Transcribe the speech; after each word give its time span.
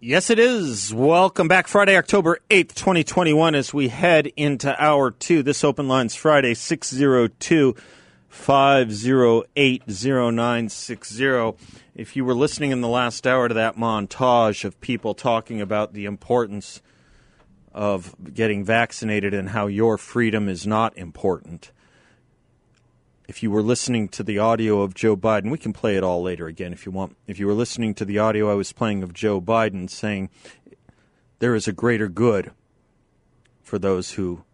Yes, 0.00 0.30
it 0.30 0.38
is. 0.38 0.94
Welcome 0.94 1.48
back. 1.48 1.66
Friday, 1.66 1.96
October 1.96 2.38
8th, 2.50 2.72
2021, 2.76 3.56
as 3.56 3.74
we 3.74 3.88
head 3.88 4.28
into 4.36 4.80
hour 4.80 5.10
two. 5.10 5.42
This 5.42 5.64
open 5.64 5.88
line's 5.88 6.14
Friday, 6.14 6.54
602 6.54 7.74
508 8.28 9.82
0960. 9.88 11.52
If 11.96 12.14
you 12.14 12.24
were 12.24 12.34
listening 12.34 12.70
in 12.70 12.80
the 12.80 12.86
last 12.86 13.26
hour 13.26 13.48
to 13.48 13.54
that 13.54 13.74
montage 13.74 14.64
of 14.64 14.80
people 14.80 15.14
talking 15.14 15.60
about 15.60 15.94
the 15.94 16.04
importance 16.04 16.80
of 17.74 18.14
getting 18.32 18.64
vaccinated 18.64 19.34
and 19.34 19.48
how 19.48 19.66
your 19.66 19.98
freedom 19.98 20.48
is 20.48 20.64
not 20.64 20.96
important, 20.96 21.72
if 23.28 23.42
you 23.42 23.50
were 23.50 23.62
listening 23.62 24.08
to 24.08 24.22
the 24.22 24.38
audio 24.38 24.80
of 24.80 24.94
Joe 24.94 25.14
Biden, 25.14 25.50
we 25.50 25.58
can 25.58 25.74
play 25.74 25.96
it 25.96 26.02
all 26.02 26.22
later 26.22 26.46
again 26.46 26.72
if 26.72 26.86
you 26.86 26.92
want. 26.92 27.14
If 27.26 27.38
you 27.38 27.46
were 27.46 27.52
listening 27.52 27.92
to 27.94 28.06
the 28.06 28.18
audio 28.18 28.50
I 28.50 28.54
was 28.54 28.72
playing 28.72 29.02
of 29.02 29.12
Joe 29.12 29.38
Biden 29.38 29.90
saying 29.90 30.30
there 31.38 31.54
is 31.54 31.68
a 31.68 31.72
greater 31.72 32.08
good 32.08 32.52
for 33.62 33.78
those 33.78 34.12
who 34.12 34.44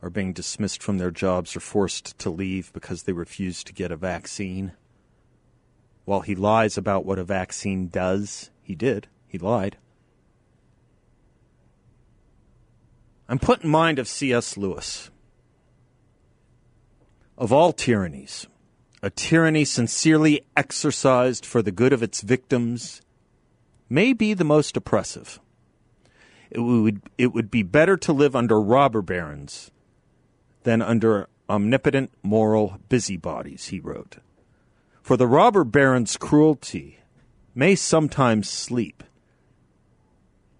are 0.00 0.08
being 0.08 0.32
dismissed 0.32 0.84
from 0.84 0.98
their 0.98 1.10
jobs 1.10 1.56
or 1.56 1.60
forced 1.60 2.16
to 2.20 2.30
leave 2.30 2.72
because 2.72 3.02
they 3.02 3.12
refuse 3.12 3.64
to 3.64 3.72
get 3.72 3.90
a 3.90 3.96
vaccine. 3.96 4.72
While 6.04 6.20
he 6.20 6.36
lies 6.36 6.78
about 6.78 7.04
what 7.04 7.18
a 7.18 7.24
vaccine 7.24 7.88
does, 7.88 8.50
he 8.62 8.76
did. 8.76 9.08
He 9.26 9.36
lied. 9.36 9.78
I'm 13.28 13.40
put 13.40 13.64
in 13.64 13.70
mind 13.70 13.98
of 13.98 14.06
C.S. 14.06 14.56
Lewis 14.56 15.10
of 17.38 17.52
all 17.52 17.72
tyrannies, 17.72 18.46
a 19.02 19.10
tyranny 19.10 19.64
sincerely 19.64 20.44
exercised 20.56 21.44
for 21.44 21.62
the 21.62 21.72
good 21.72 21.92
of 21.92 22.02
its 22.02 22.22
victims 22.22 23.02
may 23.88 24.12
be 24.12 24.34
the 24.34 24.44
most 24.44 24.76
oppressive. 24.76 25.38
It 26.50 26.60
would, 26.60 27.02
it 27.18 27.32
would 27.32 27.50
be 27.50 27.62
better 27.62 27.96
to 27.98 28.12
live 28.12 28.34
under 28.34 28.60
robber 28.60 29.02
barons 29.02 29.70
than 30.62 30.80
under 30.82 31.28
omnipotent 31.48 32.10
moral 32.22 32.78
busybodies, 32.88 33.68
he 33.68 33.80
wrote. 33.80 34.16
For 35.02 35.16
the 35.16 35.26
robber 35.26 35.64
baron's 35.64 36.16
cruelty 36.16 36.98
may 37.54 37.74
sometimes 37.74 38.50
sleep. 38.50 39.04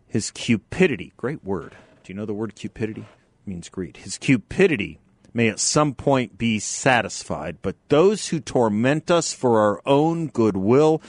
His 0.07 0.31
cupidity, 0.31 1.13
great 1.17 1.43
word. 1.45 1.77
Do 2.05 2.13
you 2.13 2.17
know 2.17 2.27
the 2.27 2.35
word 2.35 2.55
cupidity? 2.55 3.03
It 3.03 3.51
means 3.51 3.69
greed. 3.69 3.97
His 3.99 4.19
cupidity 4.19 5.01
may 5.37 5.49
at 5.49 5.61
some 5.61 5.93
point 5.95 6.39
be 6.39 6.59
satisfied, 6.59 7.59
but 7.61 7.77
those 7.91 8.29
who 8.29 8.41
torment 8.41 9.11
us 9.11 9.35
for 9.35 9.61
our 9.61 9.83
own 9.85 10.29
goodwill 10.29 11.03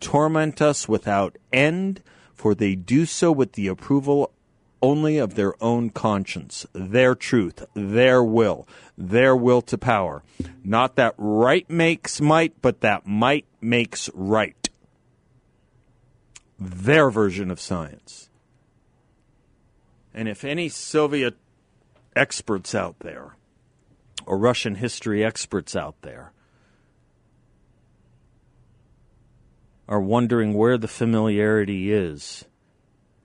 torment 0.00 0.62
us 0.62 0.88
without 0.88 1.36
end, 1.52 2.02
for 2.32 2.54
they 2.54 2.74
do 2.74 3.04
so 3.04 3.30
with 3.30 3.52
the 3.52 3.66
approval 3.66 4.32
only 4.80 5.18
of 5.18 5.34
their 5.34 5.52
own 5.62 5.90
conscience, 5.90 6.66
their 6.72 7.14
truth, 7.14 7.62
their 7.74 8.24
will, 8.24 8.66
their 8.96 9.36
will 9.36 9.60
to 9.60 9.76
power. 9.76 10.22
Not 10.64 10.96
that 10.96 11.14
right 11.18 11.68
makes 11.68 12.22
might, 12.22 12.60
but 12.62 12.80
that 12.80 13.06
might 13.06 13.44
makes 13.60 14.08
right. 14.14 14.68
Their 16.58 17.10
version 17.10 17.50
of 17.50 17.60
science. 17.60 18.30
And 20.14 20.26
if 20.26 20.42
any 20.42 20.70
Soviet 20.70 21.36
experts 22.16 22.74
out 22.74 23.00
there 23.00 23.36
or 24.26 24.38
Russian 24.38 24.76
history 24.76 25.24
experts 25.24 25.76
out 25.76 26.00
there 26.02 26.32
are 29.88 30.00
wondering 30.00 30.54
where 30.54 30.78
the 30.78 30.88
familiarity 30.88 31.92
is 31.92 32.44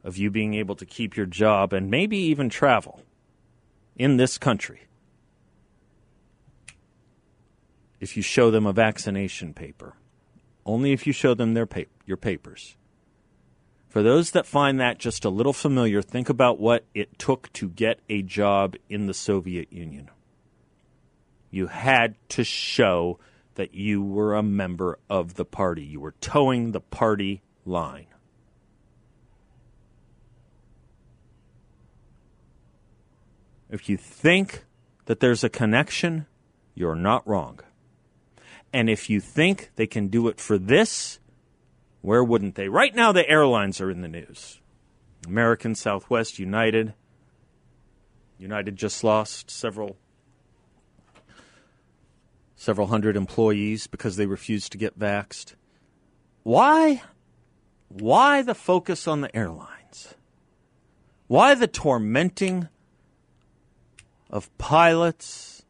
of 0.03 0.17
you 0.17 0.29
being 0.29 0.53
able 0.53 0.75
to 0.75 0.85
keep 0.85 1.15
your 1.15 1.25
job 1.25 1.73
and 1.73 1.89
maybe 1.89 2.17
even 2.17 2.49
travel 2.49 3.01
in 3.95 4.17
this 4.17 4.37
country 4.37 4.81
if 7.99 8.15
you 8.15 8.23
show 8.23 8.49
them 8.49 8.65
a 8.65 8.73
vaccination 8.73 9.53
paper. 9.53 9.95
Only 10.65 10.93
if 10.93 11.05
you 11.05 11.13
show 11.13 11.33
them 11.33 11.53
their 11.53 11.65
pa- 11.65 11.81
your 12.05 12.17
papers. 12.17 12.75
For 13.89 14.03
those 14.03 14.31
that 14.31 14.45
find 14.45 14.79
that 14.79 14.99
just 14.99 15.25
a 15.25 15.29
little 15.29 15.53
familiar, 15.53 16.01
think 16.01 16.29
about 16.29 16.59
what 16.59 16.85
it 16.93 17.17
took 17.17 17.51
to 17.53 17.69
get 17.69 17.99
a 18.07 18.21
job 18.21 18.75
in 18.87 19.07
the 19.07 19.13
Soviet 19.13 19.73
Union. 19.73 20.09
You 21.51 21.67
had 21.67 22.15
to 22.29 22.43
show 22.43 23.19
that 23.55 23.73
you 23.73 24.01
were 24.01 24.35
a 24.35 24.43
member 24.43 24.99
of 25.09 25.35
the 25.35 25.45
party. 25.45 25.83
You 25.83 25.99
were 25.99 26.13
toeing 26.21 26.71
the 26.71 26.79
party 26.79 27.41
line. 27.65 28.07
If 33.69 33.89
you 33.89 33.97
think 33.97 34.65
that 35.05 35.19
there's 35.19 35.43
a 35.43 35.49
connection, 35.49 36.25
you're 36.73 36.95
not 36.95 37.27
wrong. 37.27 37.59
And 38.71 38.89
if 38.89 39.09
you 39.09 39.19
think 39.19 39.71
they 39.75 39.87
can 39.87 40.07
do 40.07 40.27
it 40.27 40.39
for 40.39 40.57
this, 40.57 41.19
where 42.01 42.23
wouldn't 42.23 42.55
they? 42.55 42.69
Right 42.69 42.95
now, 42.95 43.11
the 43.11 43.27
airlines 43.29 43.81
are 43.81 43.91
in 43.91 44.01
the 44.01 44.07
news 44.07 44.59
American, 45.27 45.75
Southwest, 45.75 46.39
United. 46.39 46.93
United 48.37 48.77
just 48.77 49.03
lost 49.03 49.51
several 49.51 49.97
several 52.59 52.87
hundred 52.87 53.15
employees 53.15 53.87
because 53.87 54.17
they 54.17 54.25
refused 54.25 54.73
to 54.73 54.77
get 54.77 54.99
vaxed. 54.99 55.53
Why? 56.43 57.01
Why 57.87 58.41
the 58.41 58.53
focus 58.53 59.07
on 59.07 59.21
the 59.21 59.33
airlines? 59.33 60.13
Why 61.27 61.55
the 61.55 61.67
tormenting 61.67 62.67
of 64.29 64.55
pilots 64.57 65.63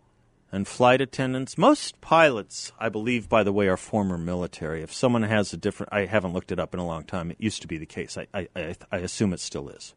and 0.52 0.68
flight 0.68 1.00
attendants? 1.00 1.60
Most 1.60 2.02
pilots, 2.02 2.72
I 2.80 2.90
believe, 2.90 3.30
by 3.30 3.44
the 3.44 3.54
way, 3.54 3.68
are 3.68 3.78
former 3.78 4.18
military. 4.18 4.82
If 4.82 4.92
someone 4.92 5.22
has 5.22 5.54
a 5.54 5.58
different, 5.58 5.94
I 5.94 6.06
haven't 6.06 6.34
looked 6.34 6.52
it 6.52 6.60
up 6.60 6.74
in 6.74 6.80
a 6.80 6.88
long 6.88 7.04
time. 7.04 7.30
It 7.30 7.38
used 7.40 7.62
to 7.62 7.68
be 7.68 7.78
the 7.78 7.86
case. 7.86 8.18
I, 8.18 8.26
I, 8.34 8.48
I, 8.56 8.76
I 8.92 8.98
assume 8.98 9.32
it 9.34 9.42
still 9.42 9.70
is. 9.70 9.94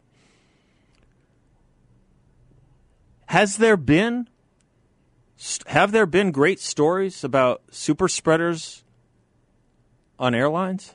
Has 3.26 3.56
there 3.56 3.78
been 3.78 4.28
have 5.66 5.92
there 5.92 6.06
been 6.06 6.30
great 6.30 6.60
stories 6.60 7.24
about 7.24 7.62
super 7.70 8.08
spreaders 8.08 8.84
on 10.18 10.34
airlines? 10.34 10.94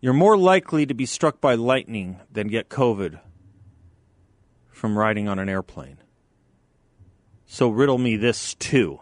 You're 0.00 0.12
more 0.12 0.36
likely 0.36 0.86
to 0.86 0.94
be 0.94 1.06
struck 1.06 1.40
by 1.40 1.54
lightning 1.54 2.20
than 2.30 2.48
get 2.48 2.68
COVID 2.68 3.20
from 4.70 4.98
riding 4.98 5.28
on 5.28 5.38
an 5.38 5.48
airplane. 5.48 5.98
So 7.46 7.68
riddle 7.68 7.98
me 7.98 8.16
this 8.16 8.54
too. 8.54 9.00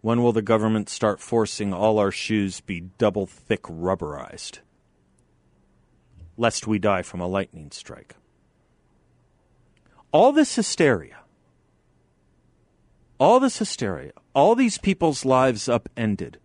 When 0.00 0.22
will 0.22 0.32
the 0.32 0.42
government 0.42 0.90
start 0.90 1.20
forcing 1.20 1.72
all 1.72 1.98
our 1.98 2.10
shoes 2.10 2.60
be 2.60 2.80
double 2.80 3.26
thick 3.26 3.62
rubberized? 3.62 4.58
Lest 6.36 6.66
we 6.66 6.78
die 6.78 7.02
from 7.02 7.20
a 7.20 7.26
lightning 7.26 7.70
strike 7.70 8.14
all 10.14 10.30
this 10.30 10.54
hysteria, 10.54 11.16
all 13.18 13.40
this 13.40 13.58
hysteria, 13.58 14.12
all 14.32 14.54
these 14.54 14.78
people's 14.78 15.24
lives 15.24 15.68
upended, 15.68 16.38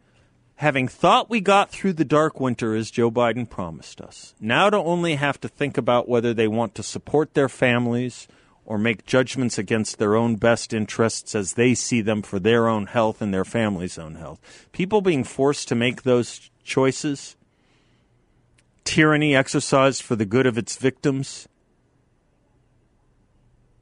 having 0.56 0.88
thought 0.88 1.30
we 1.30 1.40
got 1.40 1.70
through 1.70 1.94
the 1.94 2.04
dark 2.04 2.40
winter 2.40 2.74
as 2.74 2.90
Joe 2.90 3.12
Biden 3.12 3.48
promised 3.48 4.02
us, 4.02 4.34
now 4.40 4.72
to 4.72 4.78
only 4.78 5.16
have 5.16 5.40
to 5.42 5.48
think 5.48 5.78
about 5.78 6.10
whether 6.10 6.34
they 6.34 6.48
want 6.48 6.74
to 6.76 6.84
support 6.84 7.36
their 7.36 7.48
families 7.48 8.28
or 8.66 8.80
make 8.80 9.06
judgments 9.06 9.60
against 9.60 10.00
their 10.00 10.16
own 10.16 10.36
best 10.36 10.74
interests 10.74 11.36
as 11.36 11.54
they 11.54 11.76
see 11.76 12.02
them 12.02 12.24
for 12.24 12.40
their 12.40 12.68
own 12.68 12.88
health 12.88 13.22
and 13.22 13.32
their 13.32 13.46
family's 13.46 14.00
own 14.00 14.16
health. 14.16 14.68
People 14.72 15.02
being 15.02 15.24
forced 15.24 15.68
to 15.68 15.76
make 15.76 16.02
those 16.02 16.50
choices, 16.64 17.36
tyranny 18.84 19.36
exercised 19.36 20.02
for 20.02 20.16
the 20.16 20.26
good 20.26 20.48
of 20.48 20.58
its 20.58 20.76
victims 20.76 21.48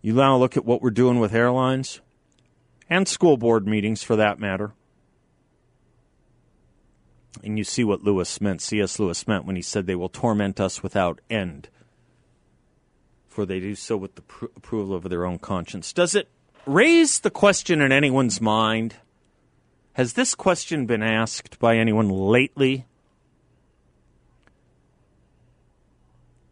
you 0.08 0.14
now 0.14 0.38
look 0.38 0.56
at 0.56 0.64
what 0.64 0.82
we're 0.82 0.90
doing 0.90 1.20
with 1.20 1.36
airlines 1.36 2.00
and 2.90 3.10
school 3.10 3.36
board 3.36 3.68
meetings 3.68 4.04
for 4.04 4.16
that 4.16 4.40
matter. 4.40 4.72
And 7.44 7.58
you 7.58 7.66
see 7.66 7.84
what 7.84 8.06
Lewis 8.06 8.40
meant, 8.40 8.62
C.S. 8.62 9.00
Lewis 9.00 9.28
meant 9.28 9.44
when 9.44 9.58
he 9.58 9.62
said, 9.62 9.86
They 9.86 9.96
will 9.96 10.08
torment 10.08 10.62
us 10.62 10.82
without 10.82 11.20
end, 11.30 11.68
for 13.28 13.46
they 13.46 13.60
do 13.60 13.76
so 13.76 13.98
with 13.98 14.16
the 14.16 14.22
pr- 14.22 14.46
approval 14.56 14.96
of 14.96 15.10
their 15.10 15.26
own 15.26 15.40
conscience. 15.40 15.92
Does 15.92 16.16
it 16.16 16.30
raise 16.66 17.20
the 17.20 17.30
question 17.30 17.82
in 17.82 17.92
anyone's 17.92 18.40
mind? 18.40 18.96
Has 19.92 20.14
this 20.14 20.36
question 20.36 20.86
been 20.86 21.04
asked 21.04 21.60
by 21.60 21.76
anyone 21.76 22.08
lately? 22.08 22.86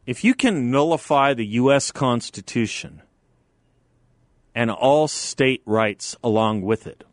If 0.05 0.25
you 0.25 0.33
can 0.33 0.69
nullify 0.69 1.33
the 1.33 1.45
U.S. 1.45 1.93
Constitution 1.93 3.01
and 4.55 4.71
all 4.71 5.07
state 5.09 5.61
rights 5.65 6.15
along 6.23 6.61
with 6.61 6.87
it, 6.87 7.03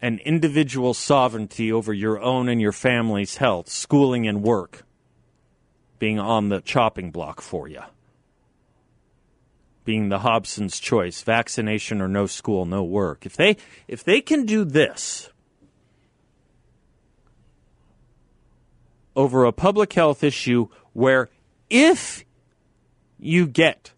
and 0.00 0.20
individual 0.20 0.92
sovereignty 0.92 1.72
over 1.72 1.92
your 1.94 2.20
own 2.20 2.48
and 2.48 2.60
your 2.60 2.72
family's 2.72 3.38
health, 3.38 3.68
schooling, 3.68 4.28
and 4.28 4.42
work 4.42 4.84
being 5.98 6.18
on 6.18 6.48
the 6.48 6.60
chopping 6.60 7.10
block 7.10 7.40
for 7.40 7.68
you. 7.68 7.82
Being 9.84 10.08
the 10.08 10.20
Hobson's 10.20 10.78
choice, 10.78 11.22
vaccination 11.22 12.00
or 12.00 12.08
no 12.08 12.26
school, 12.26 12.66
no 12.66 12.82
work. 12.82 13.24
If 13.24 13.36
they 13.36 13.56
if 13.88 14.04
they 14.04 14.20
can 14.20 14.44
do 14.44 14.64
this 14.64 15.30
over 19.16 19.44
a 19.44 19.52
public 19.52 19.92
health 19.92 20.22
issue 20.22 20.68
where 20.92 21.28
if 21.68 22.24
you 23.18 23.46
get 23.46 23.92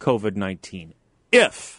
COVID 0.00 0.36
19, 0.36 0.94
if 1.32 1.78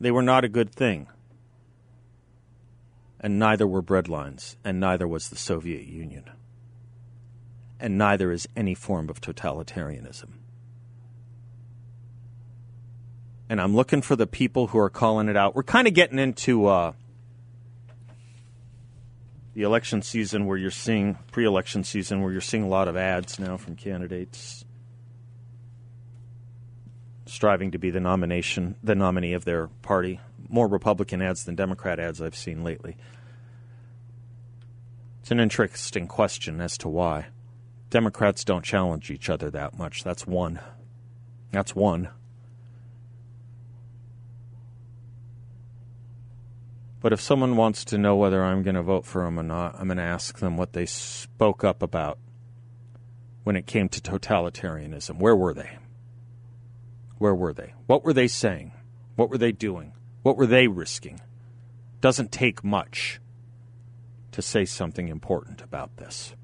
They 0.00 0.10
were 0.10 0.22
not 0.22 0.44
a 0.44 0.48
good 0.48 0.74
thing 0.74 1.06
and 3.20 3.38
neither 3.38 3.66
were 3.66 3.82
breadlines, 3.82 4.56
and 4.64 4.80
neither 4.80 5.06
was 5.06 5.28
the 5.28 5.36
Soviet 5.36 5.86
Union. 5.86 6.24
And 7.78 7.98
neither 7.98 8.32
is 8.32 8.48
any 8.56 8.74
form 8.74 9.10
of 9.10 9.20
totalitarianism. 9.20 10.30
And 13.48 13.60
I'm 13.60 13.74
looking 13.76 14.00
for 14.00 14.16
the 14.16 14.26
people 14.26 14.68
who 14.68 14.78
are 14.78 14.90
calling 14.90 15.28
it 15.28 15.36
out. 15.36 15.54
We're 15.54 15.62
kind 15.62 15.86
of 15.86 15.94
getting 15.94 16.18
into 16.18 16.66
uh, 16.66 16.92
the 19.54 19.62
election 19.62 20.02
season 20.02 20.46
where 20.46 20.56
you're 20.56 20.70
seeing, 20.70 21.18
pre 21.32 21.44
election 21.44 21.84
season, 21.84 22.22
where 22.22 22.32
you're 22.32 22.40
seeing 22.40 22.62
a 22.62 22.68
lot 22.68 22.88
of 22.88 22.96
ads 22.96 23.38
now 23.38 23.56
from 23.56 23.76
candidates 23.76 24.64
striving 27.26 27.70
to 27.70 27.78
be 27.78 27.90
the 27.90 28.00
nomination, 28.00 28.74
the 28.82 28.94
nominee 28.94 29.34
of 29.34 29.44
their 29.44 29.68
party 29.82 30.20
more 30.50 30.68
Republican 30.68 31.22
ads 31.22 31.44
than 31.44 31.54
Democrat 31.54 31.98
ads 31.98 32.20
I've 32.20 32.36
seen 32.36 32.64
lately. 32.64 32.96
It's 35.20 35.30
an 35.30 35.40
interesting 35.40 36.06
question 36.06 36.60
as 36.60 36.76
to 36.78 36.88
why. 36.88 37.28
Democrats 37.90 38.44
don't 38.44 38.64
challenge 38.64 39.10
each 39.10 39.28
other 39.28 39.50
that 39.50 39.76
much. 39.76 40.02
That's 40.04 40.26
one. 40.26 40.60
That's 41.50 41.74
one. 41.74 42.08
But 47.00 47.12
if 47.12 47.20
someone 47.20 47.56
wants 47.56 47.84
to 47.86 47.98
know 47.98 48.16
whether 48.16 48.44
I'm 48.44 48.62
going 48.62 48.74
to 48.74 48.82
vote 48.82 49.06
for 49.06 49.24
them 49.24 49.40
or 49.40 49.42
not, 49.42 49.74
I'm 49.78 49.88
going 49.88 49.96
to 49.96 50.02
ask 50.02 50.38
them 50.38 50.56
what 50.56 50.74
they 50.74 50.86
spoke 50.86 51.64
up 51.64 51.82
about 51.82 52.18
when 53.42 53.56
it 53.56 53.66
came 53.66 53.88
to 53.88 54.00
totalitarianism. 54.00 55.18
Where 55.18 55.34
were 55.34 55.54
they? 55.54 55.78
Where 57.18 57.34
were 57.34 57.52
they? 57.52 57.74
What 57.86 58.04
were 58.04 58.12
they 58.12 58.28
saying? 58.28 58.72
What 59.16 59.30
were 59.30 59.38
they 59.38 59.52
doing? 59.52 59.92
What 60.22 60.36
were 60.36 60.46
they 60.46 60.66
risking? 60.68 61.20
Doesn't 62.00 62.32
take 62.32 62.62
much 62.64 63.20
to 64.32 64.42
say 64.42 64.64
something 64.64 65.08
important 65.08 65.62
about 65.62 65.96
this. 65.96 66.34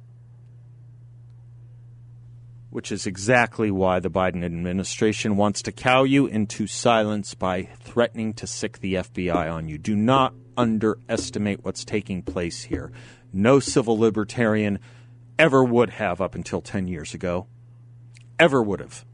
Which 2.71 2.91
is 2.91 3.07
exactly 3.07 3.71
why 3.71 4.01
the 4.01 4.11
Biden 4.11 4.45
administration 4.45 5.37
wants 5.37 5.63
to 5.63 5.73
cow 5.73 6.05
you 6.05 6.27
into 6.27 6.67
silence 6.67 7.35
by 7.35 7.69
threatening 7.81 8.35
to 8.35 8.47
sic 8.47 8.81
the 8.81 8.95
FBI 8.95 9.53
on 9.53 9.69
you. 9.69 9.79
Do 9.79 9.95
not 9.95 10.35
underestimate 10.57 11.65
what's 11.65 11.85
taking 11.85 12.23
place 12.23 12.65
here. 12.65 12.91
No 13.33 13.61
civil 13.61 13.99
libertarian 13.99 14.79
ever 15.39 15.63
would 15.63 15.91
have 15.91 16.21
up 16.21 16.35
until 16.35 16.61
10 16.61 16.89
years 16.89 17.15
ago. 17.15 17.47
Ever 18.39 18.63
would 18.63 18.81
have. 18.81 19.05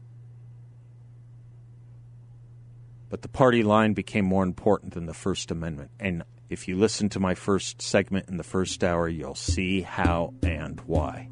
But 3.13 3.21
the 3.21 3.27
party 3.27 3.61
line 3.61 3.93
became 3.93 4.25
more 4.25 4.41
important 4.41 4.95
than 4.95 5.05
the 5.05 5.13
First 5.13 5.51
Amendment. 5.51 5.91
And 5.99 6.23
if 6.49 6.67
you 6.67 6.75
listen 6.75 7.09
to 7.09 7.19
my 7.19 7.35
first 7.35 7.79
segment 7.79 8.27
in 8.27 8.37
the 8.37 8.43
first 8.43 8.83
hour, 8.83 9.07
you'll 9.07 9.35
see 9.35 9.81
how 9.81 10.33
and 10.41 10.79
why. 10.87 11.29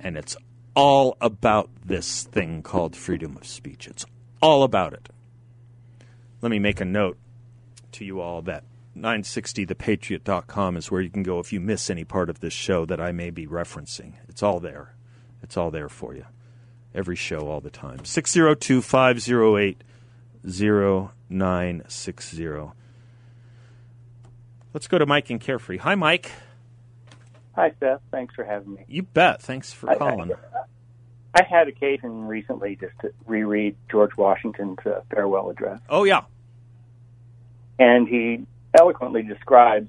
And 0.00 0.16
it's 0.16 0.34
all 0.74 1.18
about 1.20 1.68
this 1.84 2.22
thing 2.22 2.62
called 2.62 2.96
freedom 2.96 3.36
of 3.36 3.46
speech. 3.46 3.86
It's 3.86 4.06
all 4.40 4.62
about 4.62 4.94
it. 4.94 5.10
Let 6.40 6.48
me 6.48 6.58
make 6.58 6.80
a 6.80 6.86
note 6.86 7.18
to 7.92 8.06
you 8.06 8.22
all 8.22 8.40
that 8.40 8.64
960thepatriot.com 8.96 10.78
is 10.78 10.90
where 10.90 11.02
you 11.02 11.10
can 11.10 11.22
go 11.22 11.38
if 11.38 11.52
you 11.52 11.60
miss 11.60 11.90
any 11.90 12.04
part 12.04 12.30
of 12.30 12.40
this 12.40 12.54
show 12.54 12.86
that 12.86 12.98
I 12.98 13.12
may 13.12 13.28
be 13.28 13.46
referencing. 13.46 14.14
It's 14.30 14.42
all 14.42 14.60
there. 14.60 14.94
It's 15.42 15.58
all 15.58 15.70
there 15.70 15.90
for 15.90 16.14
you. 16.14 16.24
Every 16.94 17.14
show, 17.14 17.40
all 17.40 17.60
the 17.60 17.68
time. 17.68 18.06
602 18.06 18.80
508 18.80 19.82
0960. 20.46 22.72
Let's 24.72 24.88
go 24.88 24.98
to 24.98 25.06
Mike 25.06 25.30
in 25.30 25.38
Carefree. 25.38 25.78
Hi, 25.78 25.94
Mike. 25.94 26.32
Hi, 27.54 27.72
Seth. 27.80 28.00
Thanks 28.10 28.34
for 28.34 28.44
having 28.44 28.74
me. 28.74 28.84
You 28.86 29.02
bet. 29.02 29.40
Thanks 29.40 29.72
for 29.72 29.94
calling. 29.96 30.32
I, 30.32 30.34
I, 30.34 31.40
I 31.40 31.44
had 31.48 31.68
occasion 31.68 32.26
recently 32.26 32.76
just 32.76 32.92
to 33.00 33.10
reread 33.24 33.76
George 33.90 34.14
Washington's 34.16 34.78
uh, 34.84 35.00
farewell 35.10 35.48
address. 35.50 35.80
Oh, 35.88 36.04
yeah. 36.04 36.24
And 37.78 38.06
he 38.06 38.44
eloquently 38.78 39.22
describes 39.22 39.88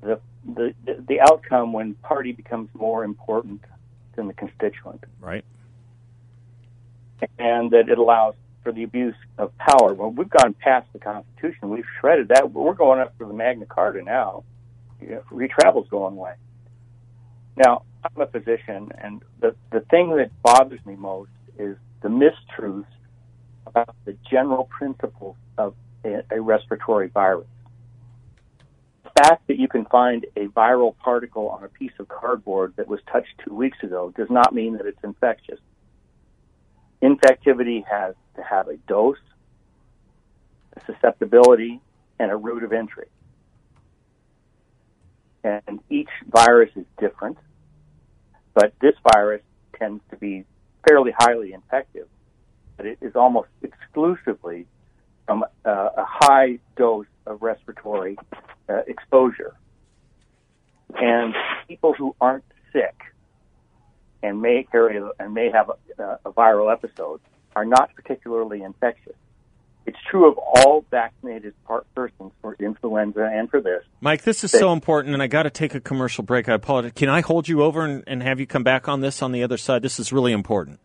the, 0.00 0.20
the, 0.44 0.74
the 0.84 1.20
outcome 1.20 1.72
when 1.72 1.94
party 1.94 2.30
becomes 2.32 2.68
more 2.74 3.02
important 3.04 3.62
than 4.14 4.28
the 4.28 4.34
constituent. 4.34 5.02
Right. 5.20 5.44
And 7.38 7.72
that 7.72 7.88
it 7.88 7.98
allows 7.98 8.34
for 8.62 8.72
the 8.72 8.82
abuse 8.82 9.14
of 9.38 9.56
power. 9.58 9.94
Well, 9.94 10.10
we've 10.10 10.30
gone 10.30 10.54
past 10.54 10.88
the 10.92 10.98
Constitution. 10.98 11.70
We've 11.70 11.84
shredded 12.00 12.28
that. 12.28 12.52
We're 12.52 12.74
going 12.74 13.00
up 13.00 13.14
for 13.18 13.26
the 13.26 13.34
Magna 13.34 13.66
Carta 13.66 14.02
now. 14.02 14.44
You 15.00 15.22
know, 15.30 15.48
travel's 15.48 15.88
going 15.88 16.14
away. 16.14 16.34
Now, 17.56 17.82
I'm 18.04 18.20
a 18.20 18.26
physician, 18.26 18.90
and 18.98 19.22
the, 19.40 19.54
the 19.70 19.80
thing 19.80 20.16
that 20.16 20.30
bothers 20.42 20.80
me 20.86 20.96
most 20.96 21.30
is 21.58 21.76
the 22.02 22.08
mistruths 22.08 22.86
about 23.66 23.94
the 24.04 24.16
general 24.30 24.64
principles 24.64 25.36
of 25.58 25.74
a, 26.04 26.22
a 26.30 26.40
respiratory 26.40 27.08
virus. 27.08 27.46
The 29.04 29.10
fact 29.22 29.46
that 29.48 29.58
you 29.58 29.68
can 29.68 29.84
find 29.86 30.26
a 30.36 30.46
viral 30.46 30.96
particle 30.96 31.48
on 31.50 31.64
a 31.64 31.68
piece 31.68 31.92
of 31.98 32.08
cardboard 32.08 32.74
that 32.76 32.88
was 32.88 33.00
touched 33.10 33.34
two 33.44 33.54
weeks 33.54 33.78
ago 33.82 34.12
does 34.16 34.30
not 34.30 34.54
mean 34.54 34.76
that 34.78 34.86
it's 34.86 35.02
infectious. 35.04 35.58
Infectivity 37.02 37.84
has 37.90 38.14
to 38.36 38.42
have 38.42 38.68
a 38.68 38.76
dose, 38.88 39.16
a 40.76 40.80
susceptibility, 40.86 41.80
and 42.18 42.30
a 42.30 42.36
route 42.36 42.64
of 42.64 42.72
entry. 42.72 43.08
And 45.44 45.80
each 45.90 46.10
virus 46.28 46.70
is 46.76 46.84
different, 47.00 47.38
but 48.54 48.72
this 48.80 48.94
virus 49.12 49.42
tends 49.78 50.02
to 50.10 50.16
be 50.16 50.44
fairly 50.88 51.12
highly 51.18 51.52
infective. 51.52 52.08
that 52.76 52.86
it 52.86 52.98
is 53.00 53.14
almost 53.16 53.48
exclusively 53.62 54.66
from 55.26 55.44
uh, 55.64 55.88
a 55.96 56.04
high 56.06 56.58
dose 56.76 57.06
of 57.26 57.42
respiratory 57.42 58.16
uh, 58.68 58.82
exposure. 58.86 59.54
And 60.94 61.34
people 61.68 61.94
who 61.94 62.14
aren't 62.20 62.44
sick 62.72 62.94
and 64.22 64.40
may 64.40 64.66
carry 64.70 65.00
and 65.18 65.34
may 65.34 65.50
have 65.50 65.70
a, 65.98 66.18
a 66.24 66.32
viral 66.32 66.72
episode 66.72 67.20
are 67.54 67.64
not 67.64 67.94
particularly 67.94 68.62
infectious. 68.62 69.14
It's 69.84 69.98
true 70.08 70.30
of 70.30 70.38
all 70.38 70.84
vaccinated 70.90 71.54
persons 71.94 72.32
for 72.40 72.54
influenza 72.60 73.28
and 73.32 73.50
for 73.50 73.60
this. 73.60 73.82
Mike, 74.00 74.22
this 74.22 74.44
is 74.44 74.52
so 74.52 74.72
important, 74.72 75.12
and 75.12 75.22
I 75.22 75.26
got 75.26 75.42
to 75.42 75.50
take 75.50 75.74
a 75.74 75.80
commercial 75.80 76.22
break. 76.22 76.48
I 76.48 76.54
apologize. 76.54 76.92
Can 76.94 77.08
I 77.08 77.20
hold 77.20 77.48
you 77.48 77.62
over 77.62 77.84
and, 77.84 78.04
and, 78.06 78.22
have 78.22 78.38
you 78.38 78.46
come 78.46 78.62
back 78.62 78.88
on 78.88 79.00
this 79.00 79.22
on 79.22 79.32
the 79.32 79.42
other 79.42 79.56
side? 79.56 79.82
This 79.82 79.98
is 79.98 80.12
really 80.12 80.32
important. 80.32 80.78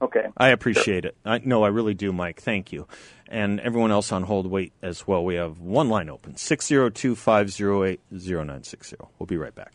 Okay. 0.00 0.26
I 0.36 0.50
appreciate 0.50 1.02
sure. 1.02 1.10
it. 1.10 1.16
I, 1.24 1.40
no, 1.44 1.64
I 1.64 1.68
really 1.68 1.94
do, 1.94 2.12
Mike. 2.12 2.40
Thank 2.40 2.72
you. 2.72 2.86
And 3.26 3.58
everyone 3.60 3.90
else 3.90 4.12
on 4.12 4.22
hold, 4.22 4.46
wait 4.46 4.72
as 4.82 5.06
well. 5.06 5.24
We 5.24 5.34
have 5.34 5.58
one 5.58 5.88
line 5.88 6.08
open 6.08 6.36
602 6.36 7.16
508 7.16 8.00
0960. 8.10 8.96
We'll 9.18 9.26
be 9.26 9.36
right 9.36 9.54
back. 9.54 9.74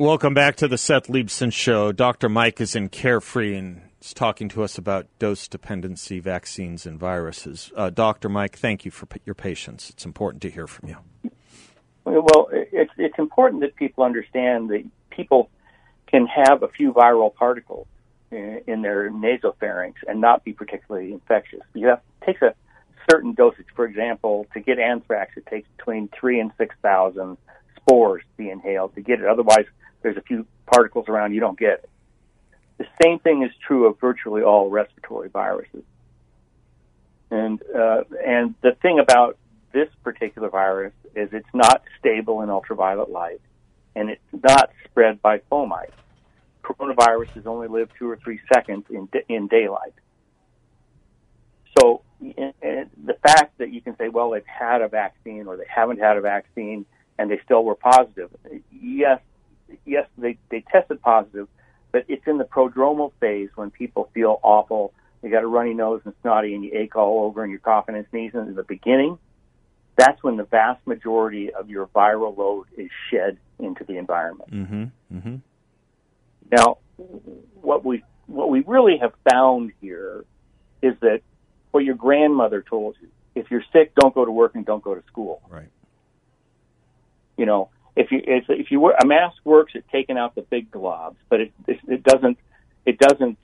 Welcome 0.00 0.32
back 0.32 0.56
to 0.56 0.66
the 0.66 0.78
Seth 0.78 1.08
Leibsohn 1.08 1.52
Show. 1.52 1.92
Dr. 1.92 2.30
Mike 2.30 2.58
is 2.58 2.74
in 2.74 2.88
Carefree 2.88 3.54
and 3.54 3.82
is 4.00 4.14
talking 4.14 4.48
to 4.48 4.62
us 4.62 4.78
about 4.78 5.06
dose 5.18 5.46
dependency 5.46 6.20
vaccines 6.20 6.86
and 6.86 6.98
viruses. 6.98 7.70
Uh, 7.76 7.90
Dr. 7.90 8.30
Mike, 8.30 8.56
thank 8.56 8.86
you 8.86 8.90
for 8.90 9.04
p- 9.04 9.20
your 9.26 9.34
patience. 9.34 9.90
It's 9.90 10.06
important 10.06 10.40
to 10.40 10.50
hear 10.50 10.66
from 10.66 10.88
you. 10.88 10.96
Well, 12.06 12.48
it's, 12.50 12.90
it's 12.96 13.18
important 13.18 13.60
that 13.60 13.76
people 13.76 14.02
understand 14.02 14.70
that 14.70 14.84
people 15.10 15.50
can 16.06 16.26
have 16.26 16.62
a 16.62 16.68
few 16.68 16.94
viral 16.94 17.34
particles 17.34 17.86
in, 18.30 18.62
in 18.66 18.80
their 18.80 19.10
nasopharynx 19.10 19.96
and 20.08 20.18
not 20.18 20.44
be 20.44 20.54
particularly 20.54 21.12
infectious. 21.12 21.60
You 21.74 21.88
have 21.88 22.00
it 22.22 22.24
takes 22.24 22.40
a 22.40 22.54
certain 23.10 23.34
dosage. 23.34 23.66
For 23.76 23.84
example, 23.84 24.46
to 24.54 24.60
get 24.60 24.78
anthrax, 24.78 25.36
it 25.36 25.44
takes 25.44 25.68
between 25.76 26.08
three 26.08 26.40
and 26.40 26.52
six 26.56 26.74
thousand 26.80 27.36
spores 27.76 28.22
to 28.22 28.42
be 28.42 28.48
inhaled 28.48 28.94
to 28.94 29.02
get 29.02 29.20
it. 29.20 29.26
Otherwise, 29.26 29.66
there's 30.02 30.16
a 30.16 30.22
few 30.22 30.46
particles 30.66 31.08
around, 31.08 31.32
you 31.32 31.40
don't 31.40 31.58
get 31.58 31.84
it. 31.84 31.90
The 32.78 32.86
same 33.02 33.18
thing 33.18 33.42
is 33.42 33.50
true 33.66 33.86
of 33.86 34.00
virtually 34.00 34.42
all 34.42 34.70
respiratory 34.70 35.28
viruses. 35.28 35.84
And 37.30 37.62
uh, 37.62 38.02
and 38.26 38.54
the 38.62 38.72
thing 38.82 38.98
about 38.98 39.36
this 39.72 39.88
particular 40.02 40.48
virus 40.48 40.94
is 41.14 41.28
it's 41.32 41.46
not 41.54 41.82
stable 41.98 42.42
in 42.42 42.50
ultraviolet 42.50 43.10
light, 43.10 43.40
and 43.94 44.10
it's 44.10 44.20
not 44.32 44.70
spread 44.84 45.22
by 45.22 45.38
fomites. 45.50 45.92
Coronaviruses 46.64 47.46
only 47.46 47.68
live 47.68 47.90
two 47.98 48.08
or 48.10 48.16
three 48.16 48.40
seconds 48.52 48.86
in 48.90 49.08
in 49.28 49.46
daylight. 49.46 49.94
So 51.78 52.02
the 52.20 53.16
fact 53.22 53.58
that 53.58 53.72
you 53.72 53.80
can 53.80 53.96
say, 53.96 54.08
well, 54.08 54.30
they've 54.30 54.44
had 54.46 54.82
a 54.82 54.88
vaccine 54.88 55.46
or 55.46 55.56
they 55.56 55.66
haven't 55.68 56.00
had 56.00 56.16
a 56.16 56.20
vaccine 56.20 56.84
and 57.18 57.30
they 57.30 57.40
still 57.44 57.64
were 57.64 57.74
positive, 57.74 58.30
yes, 58.72 59.20
yes, 59.84 60.06
they, 60.18 60.38
they 60.50 60.64
tested 60.72 61.00
positive, 61.02 61.48
but 61.92 62.04
it's 62.08 62.26
in 62.26 62.38
the 62.38 62.44
prodromal 62.44 63.12
phase 63.20 63.48
when 63.54 63.70
people 63.70 64.10
feel 64.14 64.38
awful. 64.42 64.92
You 65.22 65.30
got 65.30 65.42
a 65.42 65.46
runny 65.46 65.74
nose 65.74 66.00
and 66.04 66.14
snotty, 66.22 66.54
and 66.54 66.64
you 66.64 66.70
ache 66.74 66.96
all 66.96 67.24
over, 67.24 67.42
and 67.42 67.50
you're 67.50 67.60
coughing 67.60 67.94
and 67.94 68.06
sneezing. 68.10 68.40
In 68.40 68.54
the 68.54 68.62
beginning, 68.62 69.18
that's 69.96 70.22
when 70.22 70.36
the 70.36 70.44
vast 70.44 70.86
majority 70.86 71.52
of 71.52 71.68
your 71.68 71.86
viral 71.88 72.36
load 72.36 72.66
is 72.76 72.88
shed 73.10 73.36
into 73.58 73.84
the 73.84 73.98
environment. 73.98 74.50
Mm-hmm. 74.50 74.84
Mm-hmm. 75.16 75.36
Now, 76.50 76.78
what 77.60 77.84
we 77.84 78.02
what 78.26 78.48
we 78.48 78.60
really 78.66 78.98
have 78.98 79.12
found 79.30 79.72
here 79.80 80.24
is 80.82 80.94
that 81.00 81.20
what 81.70 81.84
your 81.84 81.96
grandmother 81.96 82.62
told 82.62 82.96
you: 83.00 83.08
if 83.34 83.50
you're 83.50 83.64
sick, 83.72 83.94
don't 83.94 84.14
go 84.14 84.24
to 84.24 84.32
work 84.32 84.54
and 84.54 84.64
don't 84.64 84.82
go 84.82 84.94
to 84.94 85.02
school. 85.06 85.42
Right. 85.48 85.68
You 87.36 87.46
know, 87.46 87.70
if 88.00 88.10
you 88.10 88.22
if, 88.24 88.70
you 88.70 88.80
wear 88.80 88.94
a 89.00 89.06
mask 89.06 89.36
works 89.44 89.72
at 89.76 89.86
taking 89.90 90.16
out 90.16 90.34
the 90.34 90.42
big 90.42 90.70
globs, 90.70 91.16
but 91.28 91.40
it, 91.40 91.52
it 91.66 91.78
it 91.86 92.02
doesn't 92.02 92.38
it 92.86 92.98
doesn't 92.98 93.38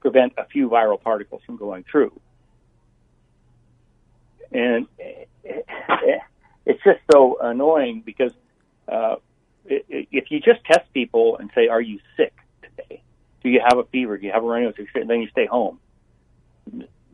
prevent 0.00 0.34
a 0.36 0.44
few 0.44 0.68
viral 0.68 1.00
particles 1.00 1.42
from 1.46 1.56
going 1.56 1.84
through. 1.90 2.12
And 4.52 4.86
it's 5.44 6.84
just 6.84 7.00
so 7.10 7.38
annoying 7.40 8.02
because 8.04 8.32
uh, 8.88 9.16
if 9.64 10.30
you 10.30 10.40
just 10.40 10.62
test 10.64 10.92
people 10.92 11.38
and 11.38 11.50
say, 11.54 11.68
"Are 11.68 11.80
you 11.80 11.98
sick 12.16 12.34
today? 12.62 13.02
Do 13.42 13.48
you 13.48 13.60
have 13.66 13.78
a 13.78 13.84
fever? 13.84 14.18
Do 14.18 14.26
you 14.26 14.32
have 14.32 14.44
a 14.44 14.46
runny 14.46 14.66
nose?" 14.66 14.74
Then 14.94 15.22
you 15.22 15.28
stay 15.30 15.46
home. 15.46 15.80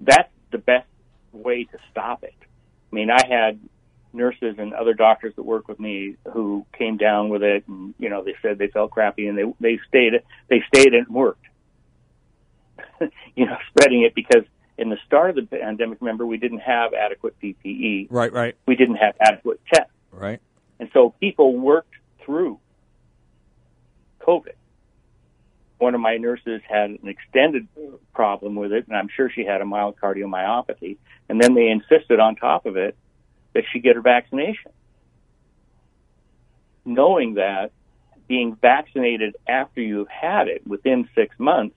That's 0.00 0.30
the 0.50 0.58
best 0.58 0.88
way 1.32 1.64
to 1.64 1.78
stop 1.92 2.24
it. 2.24 2.34
I 2.90 2.94
mean, 2.94 3.10
I 3.10 3.24
had 3.24 3.60
nurses 4.12 4.56
and 4.58 4.72
other 4.74 4.94
doctors 4.94 5.34
that 5.36 5.42
work 5.42 5.68
with 5.68 5.78
me 5.78 6.16
who 6.32 6.64
came 6.76 6.96
down 6.96 7.28
with 7.28 7.42
it 7.42 7.66
and 7.68 7.94
you 7.98 8.08
know 8.08 8.24
they 8.24 8.34
said 8.42 8.58
they 8.58 8.68
felt 8.68 8.90
crappy 8.90 9.26
and 9.26 9.36
they 9.36 9.44
they 9.60 9.78
stayed 9.88 10.12
they 10.48 10.62
stayed 10.68 10.94
and 10.94 11.08
worked. 11.08 11.44
You 13.36 13.46
know 13.46 13.56
spreading 13.70 14.02
it 14.02 14.16
because 14.16 14.42
in 14.76 14.88
the 14.88 14.96
start 15.06 15.30
of 15.30 15.36
the 15.36 15.42
pandemic 15.42 15.98
remember 16.00 16.26
we 16.26 16.38
didn't 16.38 16.58
have 16.58 16.92
adequate 16.92 17.36
PPE 17.40 18.08
right 18.10 18.32
right. 18.32 18.56
We 18.66 18.74
didn't 18.74 18.96
have 18.96 19.14
adequate 19.20 19.60
tests. 19.72 19.92
Right. 20.10 20.40
And 20.80 20.90
so 20.92 21.14
people 21.20 21.56
worked 21.56 21.94
through 22.24 22.58
covid. 24.20 24.54
One 25.78 25.94
of 25.94 26.00
my 26.00 26.16
nurses 26.16 26.60
had 26.68 26.90
an 26.90 27.06
extended 27.06 27.68
problem 28.12 28.56
with 28.56 28.72
it 28.72 28.88
and 28.88 28.96
I'm 28.96 29.08
sure 29.08 29.30
she 29.30 29.44
had 29.44 29.60
a 29.60 29.64
mild 29.64 29.96
cardiomyopathy 30.02 30.96
and 31.28 31.40
then 31.40 31.54
they 31.54 31.68
insisted 31.68 32.18
on 32.18 32.34
top 32.34 32.66
of 32.66 32.76
it 32.76 32.96
that 33.54 33.64
she 33.72 33.80
get 33.80 33.96
her 33.96 34.02
vaccination. 34.02 34.72
Knowing 36.84 37.34
that 37.34 37.72
being 38.26 38.56
vaccinated 38.60 39.36
after 39.48 39.80
you've 39.80 40.08
had 40.08 40.48
it 40.48 40.66
within 40.66 41.08
six 41.14 41.34
months 41.38 41.74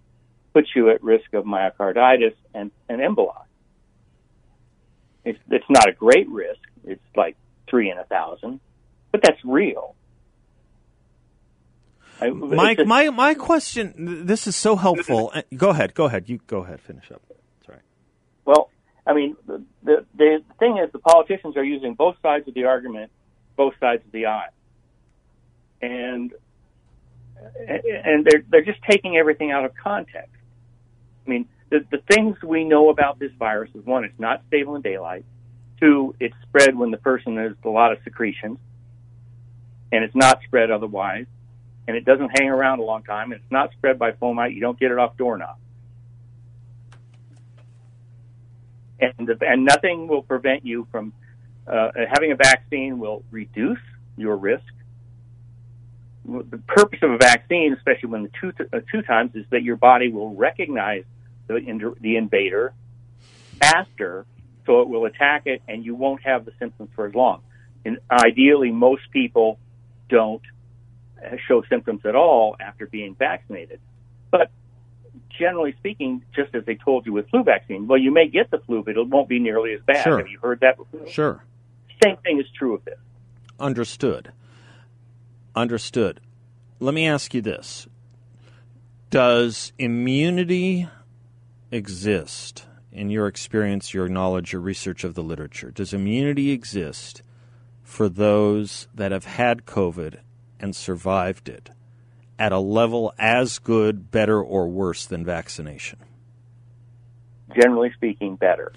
puts 0.53 0.69
you 0.75 0.89
at 0.89 1.01
risk 1.03 1.33
of 1.33 1.45
myocarditis 1.45 2.35
and, 2.53 2.71
and 2.89 2.99
emboli. 2.99 3.33
It's, 5.23 5.39
it's 5.49 5.65
not 5.69 5.87
a 5.87 5.93
great 5.93 6.29
risk. 6.29 6.59
It's 6.83 7.01
like 7.15 7.37
three 7.69 7.89
in 7.89 7.97
a 7.97 8.03
thousand, 8.03 8.59
but 9.11 9.21
that's 9.21 9.39
real. 9.45 9.95
Mike, 12.29 12.85
my 12.85 13.09
my 13.09 13.33
question. 13.33 14.25
This 14.27 14.45
is 14.45 14.55
so 14.55 14.75
helpful. 14.75 15.33
go 15.57 15.69
ahead. 15.69 15.95
Go 15.95 16.05
ahead. 16.05 16.29
You 16.29 16.39
go 16.45 16.59
ahead. 16.63 16.79
Finish 16.79 17.11
up. 17.11 17.21
Sorry. 17.65 17.79
Well, 18.45 18.69
I 19.05 19.13
mean, 19.13 19.35
the, 19.47 19.63
the, 19.83 20.43
thing 20.59 20.77
is, 20.77 20.91
the 20.91 20.99
politicians 20.99 21.57
are 21.57 21.63
using 21.63 21.95
both 21.95 22.15
sides 22.21 22.47
of 22.47 22.53
the 22.53 22.65
argument, 22.65 23.11
both 23.55 23.73
sides 23.79 24.03
of 24.05 24.11
the 24.11 24.27
aisle, 24.27 24.53
and 25.81 26.31
and 27.67 28.25
they're 28.25 28.43
they're 28.49 28.63
just 28.63 28.79
taking 28.87 29.17
everything 29.17 29.51
out 29.51 29.65
of 29.65 29.73
context. 29.75 30.35
I 31.25 31.29
mean, 31.29 31.49
the 31.69 31.85
the 31.89 31.97
things 32.09 32.37
we 32.43 32.63
know 32.63 32.89
about 32.89 33.17
this 33.17 33.31
virus 33.39 33.71
is 33.73 33.83
one, 33.85 34.03
it's 34.03 34.19
not 34.19 34.43
stable 34.47 34.75
in 34.75 34.83
daylight. 34.83 35.25
Two, 35.79 36.15
it's 36.19 36.35
spread 36.43 36.77
when 36.77 36.91
the 36.91 36.97
person 36.97 37.37
has 37.37 37.53
a 37.65 37.69
lot 37.69 37.91
of 37.91 37.97
secretions, 38.03 38.59
and 39.91 40.03
it's 40.03 40.15
not 40.15 40.41
spread 40.45 40.69
otherwise, 40.69 41.25
and 41.87 41.97
it 41.97 42.05
doesn't 42.05 42.29
hang 42.37 42.49
around 42.49 42.79
a 42.79 42.83
long 42.83 43.01
time, 43.01 43.31
and 43.31 43.41
it's 43.41 43.51
not 43.51 43.71
spread 43.71 43.97
by 43.97 44.11
fomite. 44.11 44.53
You 44.53 44.61
don't 44.61 44.79
get 44.79 44.91
it 44.91 44.99
off 44.99 45.17
doorknobs. 45.17 45.59
And 49.01 49.29
and 49.41 49.65
nothing 49.65 50.07
will 50.07 50.21
prevent 50.21 50.65
you 50.65 50.87
from 50.91 51.13
uh, 51.67 51.91
having 52.09 52.31
a 52.31 52.35
vaccine 52.35 52.99
will 52.99 53.23
reduce 53.31 53.79
your 54.17 54.35
risk. 54.35 54.63
The 56.23 56.61
purpose 56.67 56.99
of 57.01 57.11
a 57.11 57.17
vaccine, 57.17 57.73
especially 57.73 58.09
when 58.09 58.23
the 58.23 58.31
two 58.39 58.53
uh, 58.71 58.79
two 58.91 59.01
times, 59.01 59.31
is 59.35 59.45
that 59.49 59.63
your 59.63 59.75
body 59.75 60.11
will 60.11 60.35
recognize 60.35 61.03
the 61.47 61.95
the 61.99 62.15
invader 62.15 62.73
faster, 63.59 64.25
so 64.65 64.81
it 64.81 64.89
will 64.89 65.05
attack 65.05 65.43
it, 65.45 65.61
and 65.67 65.83
you 65.83 65.95
won't 65.95 66.21
have 66.23 66.45
the 66.45 66.53
symptoms 66.59 66.89
for 66.95 67.07
as 67.07 67.15
long. 67.15 67.41
And 67.83 67.97
ideally, 68.11 68.71
most 68.71 69.03
people 69.11 69.57
don't 70.09 70.43
show 71.47 71.63
symptoms 71.69 72.01
at 72.05 72.15
all 72.15 72.55
after 72.59 72.85
being 72.85 73.15
vaccinated. 73.15 73.79
But 74.29 74.51
generally 75.41 75.73
speaking, 75.79 76.23
just 76.35 76.53
as 76.53 76.63
they 76.65 76.75
told 76.75 77.05
you 77.05 77.13
with 77.13 77.27
flu 77.29 77.43
vaccine, 77.43 77.87
well, 77.87 77.97
you 77.97 78.11
may 78.11 78.27
get 78.27 78.51
the 78.51 78.59
flu, 78.59 78.83
but 78.83 78.95
it 78.95 79.07
won't 79.07 79.27
be 79.27 79.39
nearly 79.39 79.73
as 79.73 79.81
bad. 79.81 80.03
Sure. 80.03 80.19
Have 80.19 80.27
you 80.27 80.39
heard 80.39 80.59
that 80.59 80.77
before? 80.77 81.07
Sure. 81.07 81.43
Same 82.03 82.17
thing 82.17 82.39
is 82.39 82.45
true 82.57 82.75
of 82.75 82.85
this. 82.85 82.99
Understood. 83.59 84.31
Understood. 85.55 86.21
let 86.79 86.93
me 86.93 87.07
ask 87.07 87.33
you 87.33 87.41
this: 87.41 87.87
Does 89.09 89.73
immunity 89.77 90.87
exist 91.71 92.65
in 92.91 93.09
your 93.09 93.27
experience, 93.27 93.93
your 93.93 94.07
knowledge, 94.07 94.53
your 94.53 94.61
research 94.61 95.03
of 95.03 95.15
the 95.15 95.23
literature? 95.23 95.71
Does 95.71 95.93
immunity 95.93 96.51
exist 96.51 97.21
for 97.83 98.07
those 98.07 98.87
that 98.93 99.11
have 99.11 99.25
had 99.25 99.65
COVID 99.65 100.19
and 100.59 100.75
survived 100.75 101.49
it 101.49 101.71
at 102.41 102.51
a 102.51 102.59
level 102.59 103.13
as 103.19 103.59
good, 103.59 104.09
better, 104.09 104.41
or 104.41 104.67
worse 104.67 105.05
than 105.05 105.23
vaccination? 105.23 105.99
Generally 107.55 107.91
speaking, 107.91 108.35
better. 108.35 108.73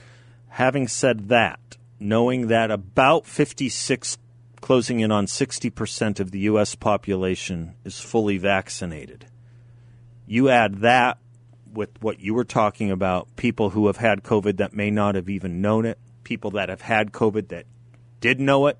Having 0.48 0.88
said 0.88 1.28
that, 1.30 1.78
knowing 1.98 2.48
that 2.48 2.70
about 2.70 3.24
56, 3.24 4.18
closing 4.60 5.00
in 5.00 5.10
on 5.10 5.24
60% 5.24 6.20
of 6.20 6.30
the 6.30 6.40
U.S. 6.40 6.74
population 6.74 7.74
is 7.84 7.98
fully 7.98 8.36
vaccinated, 8.36 9.24
you 10.26 10.50
add 10.50 10.82
that 10.82 11.16
with 11.72 11.88
what 12.02 12.20
you 12.20 12.34
were 12.34 12.44
talking 12.44 12.90
about 12.90 13.34
people 13.36 13.70
who 13.70 13.86
have 13.86 13.96
had 13.96 14.22
COVID 14.22 14.58
that 14.58 14.74
may 14.74 14.90
not 14.90 15.14
have 15.14 15.30
even 15.30 15.62
known 15.62 15.86
it, 15.86 15.98
people 16.22 16.50
that 16.50 16.68
have 16.68 16.82
had 16.82 17.12
COVID 17.12 17.48
that 17.48 17.64
did 18.20 18.40
know 18.40 18.66
it. 18.66 18.76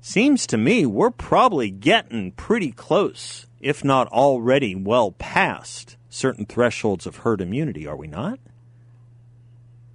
Seems 0.00 0.46
to 0.48 0.56
me 0.56 0.86
we're 0.86 1.10
probably 1.10 1.70
getting 1.70 2.32
pretty 2.32 2.72
close, 2.72 3.46
if 3.60 3.84
not 3.84 4.06
already 4.08 4.74
well 4.74 5.12
past 5.12 5.96
certain 6.08 6.46
thresholds 6.46 7.06
of 7.06 7.16
herd 7.16 7.40
immunity, 7.40 7.86
are 7.86 7.96
we 7.96 8.06
not? 8.06 8.38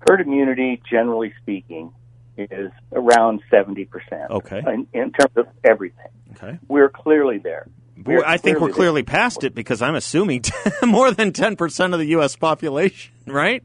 Herd 0.08 0.22
immunity, 0.22 0.82
generally 0.90 1.34
speaking, 1.42 1.94
is 2.38 2.72
around 2.92 3.42
70%. 3.52 3.88
Okay. 4.30 4.60
In, 4.60 4.88
in 4.94 5.12
terms 5.12 5.36
of 5.38 5.48
everything. 5.64 6.08
Okay. 6.36 6.60
We're 6.68 6.90
clearly 6.90 7.38
there. 7.38 7.68
We're 8.04 8.26
I 8.26 8.38
think 8.38 8.60
we're 8.60 8.68
there. 8.68 8.76
clearly 8.76 9.04
past 9.04 9.44
it 9.44 9.56
because 9.56 9.82
I'm 9.82 9.96
assuming 9.96 10.44
more 10.84 11.12
than 11.12 11.32
10% 11.32 11.94
of 11.94 12.00
the 12.00 12.08
U.S. 12.08 12.36
population, 12.36 13.14
right? 13.28 13.64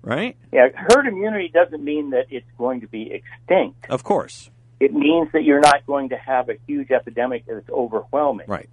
Right? 0.00 0.36
Yeah, 0.52 0.68
herd 0.74 1.06
immunity 1.06 1.50
doesn't 1.52 1.82
mean 1.82 2.10
that 2.10 2.26
it's 2.30 2.46
going 2.58 2.80
to 2.82 2.86
be 2.86 3.10
extinct. 3.10 3.86
Of 3.90 4.04
course. 4.04 4.50
It 4.84 4.92
means 4.92 5.30
that 5.32 5.44
you're 5.44 5.60
not 5.60 5.86
going 5.86 6.10
to 6.10 6.16
have 6.16 6.50
a 6.50 6.56
huge 6.66 6.90
epidemic 6.90 7.46
that's 7.46 7.70
overwhelming. 7.70 8.44
Right. 8.46 8.68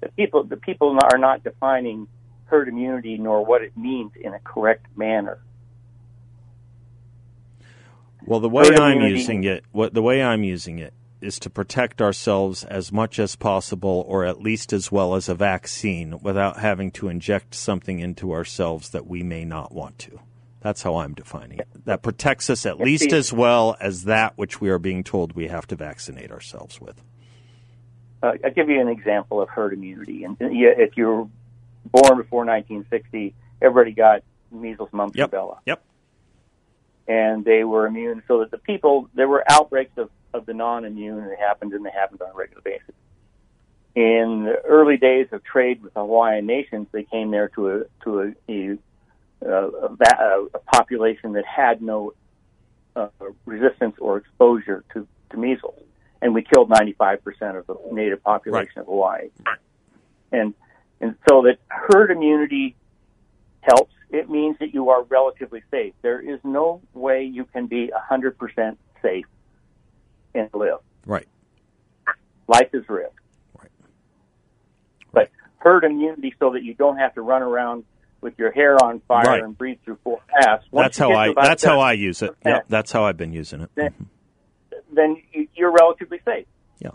The 0.00 0.08
people, 0.10 0.44
the 0.44 0.56
people 0.56 0.96
are 1.02 1.18
not 1.18 1.42
defining 1.42 2.06
herd 2.44 2.68
immunity 2.68 3.18
nor 3.18 3.44
what 3.44 3.60
it 3.60 3.76
means 3.76 4.12
in 4.14 4.32
a 4.32 4.38
correct 4.38 4.86
manner. 4.96 5.40
Well, 8.24 8.38
the 8.38 8.48
way 8.48 8.62
Herd 8.64 8.78
I'm 8.78 8.98
immunity- 8.98 9.18
using 9.18 9.42
it, 9.42 9.64
what 9.72 9.92
the 9.92 10.02
way 10.02 10.22
I'm 10.22 10.44
using 10.44 10.78
it 10.78 10.94
is 11.20 11.40
to 11.40 11.50
protect 11.50 12.00
ourselves 12.00 12.62
as 12.62 12.92
much 12.92 13.18
as 13.18 13.34
possible 13.34 14.04
or 14.06 14.24
at 14.24 14.40
least 14.40 14.72
as 14.72 14.92
well 14.92 15.16
as 15.16 15.28
a 15.28 15.34
vaccine 15.34 16.20
without 16.22 16.60
having 16.60 16.92
to 16.92 17.08
inject 17.08 17.56
something 17.56 17.98
into 17.98 18.32
ourselves 18.32 18.90
that 18.90 19.08
we 19.08 19.24
may 19.24 19.44
not 19.44 19.72
want 19.72 19.98
to. 19.98 20.20
That's 20.60 20.82
how 20.82 20.96
I'm 20.96 21.14
defining 21.14 21.58
it. 21.58 21.68
That 21.86 22.02
protects 22.02 22.50
us 22.50 22.66
at 22.66 22.78
least 22.78 23.12
as 23.12 23.32
well 23.32 23.76
as 23.80 24.04
that 24.04 24.36
which 24.36 24.60
we 24.60 24.68
are 24.68 24.78
being 24.78 25.02
told 25.04 25.32
we 25.32 25.48
have 25.48 25.66
to 25.68 25.76
vaccinate 25.76 26.30
ourselves 26.30 26.80
with. 26.80 27.02
Uh, 28.22 28.32
I'll 28.44 28.50
give 28.50 28.68
you 28.68 28.80
an 28.80 28.88
example 28.88 29.40
of 29.40 29.48
herd 29.48 29.72
immunity. 29.72 30.24
And 30.24 30.36
and 30.40 30.52
if 30.54 30.96
you 30.96 31.06
were 31.06 31.24
born 31.90 32.18
before 32.18 32.44
1960, 32.44 33.34
everybody 33.62 33.92
got 33.92 34.22
measles, 34.52 34.90
mumps, 34.92 35.16
Yep. 35.16 35.30
rubella. 35.30 35.58
Yep. 35.64 35.82
and 37.08 37.44
they 37.44 37.64
were 37.64 37.86
immune. 37.86 38.22
So 38.28 38.40
that 38.40 38.50
the 38.50 38.58
people, 38.58 39.08
there 39.14 39.28
were 39.28 39.42
outbreaks 39.50 39.96
of, 39.96 40.10
of 40.34 40.44
the 40.46 40.52
non-immune, 40.54 41.18
and 41.18 41.30
they 41.30 41.36
happened, 41.36 41.72
and 41.72 41.84
they 41.84 41.90
happened 41.90 42.20
on 42.22 42.30
a 42.30 42.34
regular 42.34 42.60
basis. 42.62 42.94
In 43.96 44.44
the 44.44 44.60
early 44.64 44.96
days 44.98 45.26
of 45.32 45.42
trade 45.42 45.82
with 45.82 45.94
the 45.94 46.00
Hawaiian 46.00 46.46
nations, 46.46 46.86
they 46.92 47.02
came 47.04 47.30
there 47.32 47.48
to 47.56 47.68
a 47.70 47.84
to 48.04 48.20
a, 48.20 48.52
a, 48.52 48.78
a, 49.42 49.48
a, 49.48 50.46
a 50.54 50.58
population 50.72 51.32
that 51.32 51.44
had 51.44 51.82
no 51.82 52.12
uh, 52.96 53.08
resistance 53.44 53.96
or 54.00 54.18
exposure 54.18 54.84
to, 54.92 55.06
to 55.30 55.36
measles, 55.36 55.82
and 56.22 56.34
we 56.34 56.42
killed 56.42 56.70
95% 56.70 57.58
of 57.58 57.66
the 57.66 57.76
native 57.92 58.22
population 58.22 58.80
of 58.80 58.86
Hawaii. 58.86 59.28
And 60.32 60.54
and 61.00 61.14
so 61.28 61.42
that 61.42 61.58
herd 61.68 62.10
immunity 62.10 62.76
helps. 63.62 63.92
It 64.10 64.28
means 64.28 64.56
that 64.58 64.74
you 64.74 64.90
are 64.90 65.02
relatively 65.04 65.62
safe. 65.70 65.94
There 66.02 66.20
is 66.20 66.40
no 66.44 66.82
way 66.94 67.24
you 67.24 67.44
can 67.44 67.66
be 67.66 67.90
100% 68.10 68.76
safe 69.00 69.24
and 70.34 70.48
live. 70.52 70.80
Right. 71.06 71.26
Life 72.48 72.70
is 72.74 72.86
risk. 72.88 73.12
Right. 73.58 73.70
But 75.12 75.30
herd 75.58 75.84
immunity 75.84 76.34
so 76.38 76.50
that 76.52 76.64
you 76.64 76.74
don't 76.74 76.96
have 76.98 77.14
to 77.14 77.22
run 77.22 77.42
around 77.42 77.84
with 78.20 78.38
your 78.38 78.50
hair 78.52 78.76
on 78.82 79.00
fire 79.08 79.24
Right. 79.26 79.42
and 79.42 79.56
breathe 79.56 79.78
through 79.84 79.98
four. 80.04 80.20
Once 80.70 80.96
That's 80.96 80.98
how 80.98 81.12
I 81.12 81.32
that's 81.34 81.64
how 81.64 81.80
I 81.80 81.92
use 81.92 82.22
it. 82.22 82.34
Yeah. 82.44 82.60
That's 82.68 82.92
how 82.92 83.04
I've 83.04 83.16
been 83.16 83.32
using 83.32 83.60
it. 83.62 83.70
Then, 83.74 83.94
then 84.92 85.22
you- 85.32 85.48
you're 85.54 85.70
relatively 85.72 86.20
safe. 86.24 86.46
Yeah. 86.78 86.90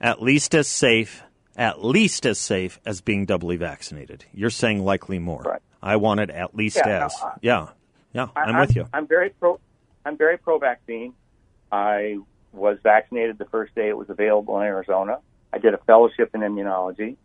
At 0.00 0.22
least 0.22 0.54
as 0.54 0.68
safe, 0.68 1.22
at 1.56 1.84
least 1.84 2.26
as 2.26 2.38
safe 2.38 2.80
as 2.86 3.00
being 3.00 3.26
doubly 3.26 3.56
vaccinated. 3.56 4.24
You're 4.32 4.50
saying 4.50 4.84
likely 4.84 5.18
more. 5.18 5.42
Right. 5.42 5.62
I 5.82 5.96
want 5.96 6.20
it 6.20 6.30
at 6.30 6.54
least 6.54 6.76
Yeah, 6.76 6.86
no, 6.98 7.04
as. 7.06 7.16
I- 7.22 7.32
yeah. 7.42 7.66
Yeah, 8.12 8.26
I- 8.34 8.40
I'm 8.42 8.58
with 8.60 8.74
you. 8.76 8.86
I'm 8.92 9.06
very 9.06 9.30
pro. 9.30 9.60
I'm 10.04 10.16
very 10.16 10.36
pro 10.38 10.58
vaccine. 10.58 11.14
I 11.70 12.18
was 12.52 12.78
vaccinated 12.82 13.38
the 13.38 13.44
first 13.44 13.74
day 13.76 13.88
it 13.88 13.96
was 13.96 14.10
available 14.10 14.58
in 14.60 14.66
Arizona. 14.66 15.18
I 15.52 15.58
did 15.58 15.74
a 15.74 15.78
fellowship 15.78 16.34
in 16.34 16.40
immunology. 16.40 17.16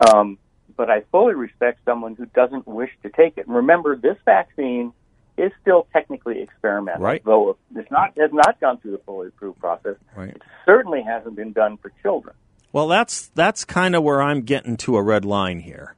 Um, 0.00 0.38
but 0.76 0.90
I 0.90 1.02
fully 1.12 1.34
respect 1.34 1.80
someone 1.84 2.14
who 2.14 2.26
doesn't 2.26 2.66
wish 2.66 2.90
to 3.02 3.10
take 3.10 3.38
it. 3.38 3.46
And 3.46 3.56
remember, 3.56 3.96
this 3.96 4.16
vaccine 4.24 4.92
is 5.36 5.50
still 5.60 5.86
technically 5.92 6.40
experimental, 6.42 7.02
Right. 7.02 7.22
though 7.24 7.56
it's 7.74 7.90
not 7.90 8.16
has 8.18 8.32
not 8.32 8.60
gone 8.60 8.78
through 8.78 8.92
the 8.92 8.98
fully 8.98 9.28
approved 9.28 9.58
process. 9.58 9.96
Right. 10.16 10.30
It 10.30 10.42
certainly 10.64 11.02
hasn't 11.02 11.34
been 11.36 11.52
done 11.52 11.76
for 11.76 11.90
children. 12.02 12.34
Well, 12.72 12.88
that's 12.88 13.28
that's 13.28 13.64
kind 13.64 13.94
of 13.96 14.02
where 14.02 14.22
I'm 14.22 14.42
getting 14.42 14.76
to 14.78 14.96
a 14.96 15.02
red 15.02 15.24
line 15.24 15.60
here. 15.60 15.94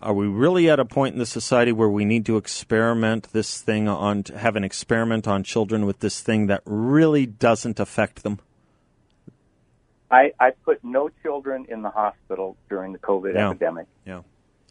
Are 0.00 0.14
we 0.14 0.28
really 0.28 0.70
at 0.70 0.78
a 0.78 0.84
point 0.84 1.14
in 1.14 1.18
the 1.18 1.26
society 1.26 1.72
where 1.72 1.88
we 1.88 2.04
need 2.04 2.24
to 2.26 2.36
experiment 2.36 3.32
this 3.32 3.60
thing 3.60 3.88
on 3.88 4.22
have 4.36 4.54
an 4.54 4.62
experiment 4.62 5.26
on 5.26 5.42
children 5.42 5.86
with 5.86 5.98
this 6.00 6.20
thing 6.20 6.46
that 6.46 6.62
really 6.64 7.26
doesn't 7.26 7.80
affect 7.80 8.22
them? 8.22 8.38
I, 10.10 10.32
I 10.40 10.50
put 10.64 10.82
no 10.82 11.10
children 11.22 11.66
in 11.68 11.82
the 11.82 11.90
hospital 11.90 12.56
during 12.70 12.92
the 12.92 12.98
COVID 12.98 13.34
Yeah. 13.34 13.50
epidemic. 13.50 13.86
Yeah. 14.06 14.22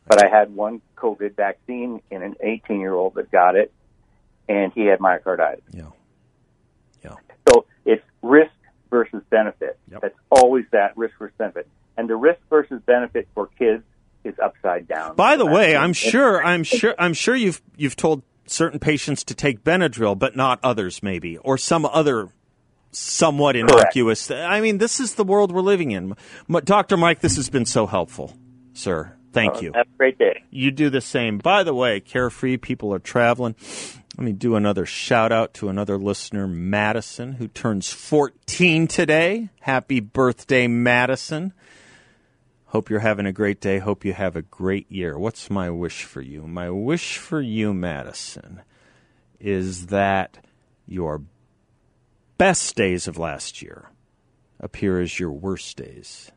but 0.08 0.23
I 0.26 0.30
had 0.30 0.56
one 0.56 0.82
COVID 0.95 1.36
vaccine 1.36 2.02
in 2.10 2.23
an 2.23 2.36
18 2.41 2.80
year 2.80 2.93
old 2.93 3.15
that 3.15 3.30
got 3.32 3.56
it, 3.56 3.71
and 4.50 4.71
he 4.73 4.86
had 4.86 5.00
myocarditis. 5.00 5.62
Yeah. 5.71 5.89
Yeah. 7.04 7.15
So 7.50 7.65
it's 7.86 8.04
risk 8.21 8.52
versus 8.89 9.21
benefit. 9.30 9.78
Yep. 9.91 10.02
That's 10.02 10.15
always 10.30 10.65
that 10.71 10.95
risk 10.97 11.15
versus 11.19 11.36
benefit. 11.38 11.67
And 11.97 12.10
the 12.10 12.15
risk 12.15 12.39
versus 12.50 12.82
benefit 12.86 13.28
for 13.36 13.47
kids 13.60 13.84
is 14.23 14.34
upside 14.43 14.88
down. 14.88 15.15
By 15.15 15.36
the 15.36 15.45
way, 15.45 15.76
I'm 15.76 15.93
sure 15.93 16.43
I'm 16.43 16.63
sure 16.63 16.95
I'm 16.97 17.13
sure 17.13 17.36
you've 17.36 17.62
you've 17.76 17.95
told 17.95 18.23
certain 18.45 18.80
patients 18.80 19.23
to 19.26 19.36
take 19.36 19.63
Benadryl, 19.63 20.17
but 20.17 20.36
not 20.36 20.60
others, 20.63 21.04
maybe, 21.04 21.38
or 21.38 21.58
some 21.58 21.86
other 21.86 22.30
somewhat 22.91 23.56
innocuous. 23.56 24.30
I 24.32 24.62
mean, 24.62 24.78
this 24.78 25.00
is 25.00 25.15
the 25.15 25.23
world 25.23 25.52
we're 25.52 25.62
living 25.62 25.91
in. 25.91 26.15
Dr. 26.63 26.97
Mike, 26.97 27.19
this 27.19 27.36
has 27.36 27.50
been 27.50 27.65
so 27.65 27.86
helpful, 27.86 28.34
sir. 28.73 29.13
Thank 29.34 29.58
oh, 29.58 29.62
you. 29.62 29.71
Have 29.76 29.88
a 29.88 29.97
great 29.97 30.17
day. 30.17 30.43
You 30.50 30.71
do 30.71 30.89
the 30.89 31.02
same. 31.02 31.38
By 31.38 31.63
the 31.63 31.73
way, 31.73 32.00
carefree 32.00 32.58
people 32.58 32.93
are 32.93 33.00
traveling. 33.00 33.56
Let 34.17 34.26
me 34.26 34.32
do 34.32 34.56
another 34.56 34.86
shout 34.86 35.32
out 35.32 35.54
to 35.56 35.69
another 35.69 35.97
listener, 35.97 36.47
Madison, 36.47 37.34
who 37.34 37.47
turns 37.47 37.91
14 37.91 38.88
today. 38.88 39.50
Happy 39.60 40.00
birthday, 40.00 40.67
Madison. 40.67 41.54
Hope 42.67 42.89
you're 42.89 43.00
having 43.02 43.28
a 43.28 43.32
great 43.32 43.62
day. 43.62 43.78
Hope 43.78 44.04
you 44.04 44.13
have 44.13 44.36
a 44.36 44.41
great 44.41 44.91
year. 44.91 45.19
What's 45.19 45.50
my 45.50 45.69
wish 45.69 46.04
for 46.04 46.21
you? 46.21 46.47
My 46.47 46.69
wish 46.69 47.17
for 47.17 47.39
you, 47.39 47.73
Madison, 47.73 48.62
is 49.39 49.88
that 49.88 50.39
your 50.88 51.21
best 52.38 52.76
days 52.76 53.08
of 53.08 53.17
last 53.17 53.62
year 53.62 53.89
appear 54.60 55.00
as 55.02 55.19
your 55.19 55.32
worst 55.32 55.78
days 55.78 56.32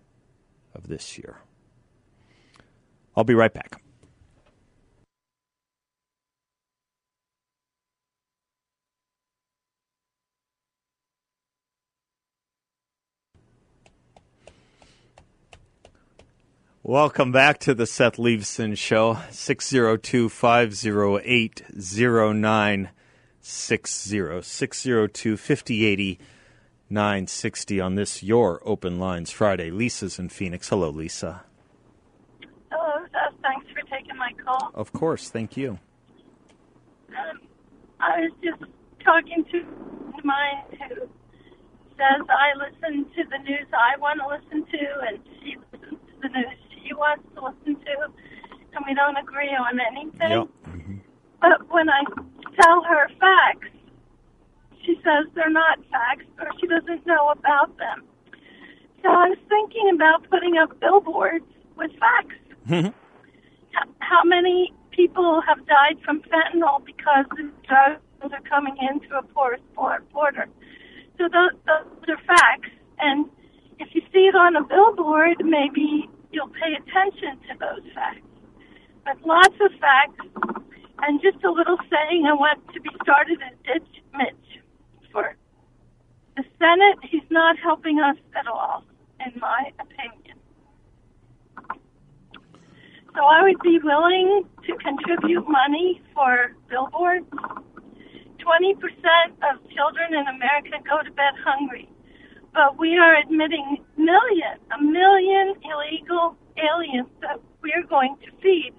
of 0.75 0.89
this 0.89 1.19
year. 1.19 1.39
I'll 3.17 3.25
be 3.25 3.35
right 3.35 3.53
back. 3.53 3.83
Welcome 16.83 17.31
back 17.31 17.59
to 17.61 17.75
the 17.75 17.87
Seth 17.87 18.17
Leibsohn 18.17 18.77
Show, 18.77 19.19
602 19.31 20.31
508 20.31 21.63
0960. 23.43 24.43
602 24.43 25.37
5080 25.37 26.19
960 26.93 27.81
on 27.81 27.95
this 27.95 28.23
Your 28.23 28.61
Open 28.65 28.99
Lines 28.99 29.31
Friday. 29.31 29.71
Lisa's 29.71 30.19
in 30.19 30.29
Phoenix. 30.29 30.69
Hello, 30.69 30.91
Lisa. 30.91 31.45
Hello, 32.71 33.05
uh, 33.05 33.31
thanks 33.43 33.67
for 33.71 33.83
taking 33.89 34.17
my 34.17 34.33
call. 34.45 34.73
Of 34.75 34.93
course, 34.93 35.31
thank 35.31 35.57
you. 35.57 35.79
Um, 37.11 37.41
I 38.01 38.21
was 38.21 38.33
just 38.43 38.65
talking 39.05 39.45
to 39.53 39.63
mine 40.25 40.65
who 40.89 41.09
says 41.97 42.27
I 42.29 42.59
listen 42.59 43.05
to 43.05 43.25
the 43.31 43.39
news 43.39 43.67
I 43.73 43.99
want 43.99 44.21
to 44.21 44.27
listen 44.27 44.67
to, 44.67 44.87
and 45.07 45.19
she 45.41 45.57
listens 45.73 46.01
to 46.01 46.15
the 46.23 46.29
news 46.29 46.59
she 46.83 46.95
wants 46.95 47.25
to 47.37 47.45
listen 47.45 47.81
to, 47.85 48.13
and 48.75 48.85
we 48.87 48.95
don't 48.95 49.17
agree 49.17 49.55
on 49.55 49.79
anything. 49.79 50.31
Yep. 50.31 50.49
But 51.41 51.69
when 51.71 51.89
I 51.89 52.03
tell 52.61 52.83
her 52.85 53.09
facts, 53.19 53.69
she 54.85 54.95
says 54.97 55.27
they're 55.35 55.51
not 55.51 55.79
facts, 55.91 56.25
or 56.39 56.49
she 56.61 56.67
doesn't 56.67 57.07
know 57.07 57.31
about 57.31 57.77
them. 57.79 58.05
So 59.03 59.09
I 59.09 59.29
was 59.29 59.39
thinking 59.49 59.91
about 59.95 60.29
putting 60.31 60.57
up 60.59 60.79
billboards 60.81 61.45
with 61.77 61.91
facts. 61.99 62.37
Mm-hmm. 62.69 62.87
H- 62.89 63.89
How 64.01 64.23
many 64.25 64.73
people 64.91 65.41
have 65.47 65.65
died 65.67 65.97
from 66.05 66.21
fentanyl 66.23 66.85
because 66.85 67.25
the 67.37 67.51
drugs 67.67 68.01
are 68.23 68.41
coming 68.49 68.77
in 68.91 69.01
through 69.01 69.19
a 69.19 69.23
porous 69.23 69.61
border? 69.75 70.47
So 71.19 71.29
those, 71.29 71.53
those 71.67 72.09
are 72.09 72.19
facts, 72.27 72.71
and 72.99 73.27
if 73.79 73.89
you 73.95 74.03
see 74.13 74.27
it 74.29 74.35
on 74.35 74.57
a 74.57 74.65
billboard, 74.65 75.37
maybe 75.45 76.09
you'll 76.33 76.49
pay 76.49 76.73
attention 76.77 77.39
to 77.49 77.59
those 77.59 77.93
facts. 77.95 78.21
But 79.05 79.17
lots 79.27 79.55
of 79.61 79.73
facts, 79.81 80.60
and 81.03 81.21
just 81.21 81.43
a 81.45 81.51
little 81.51 81.79
saying 81.91 82.27
I 82.27 82.35
want 82.35 82.61
to 82.75 82.81
be 82.81 82.91
started 83.03 83.39
at 83.43 83.63
Ditch 83.63 84.03
Mitch 84.17 84.63
for 85.13 85.37
the 86.37 86.45
Senate. 86.59 86.99
He's 87.11 87.29
not 87.31 87.59
helping 87.59 88.01
us 88.01 88.17
at 88.39 88.47
all, 88.47 88.85
in 89.25 89.39
my 89.41 89.73
opinion. 89.81 90.39
So 93.15 93.25
I 93.25 93.43
would 93.43 93.61
be 93.61 93.79
willing 93.83 94.45
to 94.67 94.77
contribute 94.77 95.49
money 95.49 96.01
for 96.15 96.55
billboards. 96.69 97.27
20% 98.39 98.75
of 99.51 99.61
children 99.71 100.15
in 100.15 100.27
America 100.27 100.79
go 100.89 101.03
to 101.05 101.11
bed 101.13 101.35
hungry, 101.45 101.89
but 102.55 102.79
we 102.79 102.97
are 102.97 103.17
admitting 103.17 103.85
million, 103.97 104.57
a 104.73 104.83
million 104.83 105.55
illegal 105.63 106.37
aliens 106.57 107.09
that 107.21 107.39
we're 107.63 107.87
going 107.87 108.17
to 108.25 108.31
feed, 108.41 108.73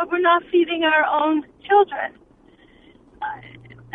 but 0.00 0.10
we're 0.10 0.20
not 0.20 0.42
feeding 0.50 0.82
our 0.84 1.04
own 1.04 1.44
children. 1.68 2.12
Uh, 3.20 3.26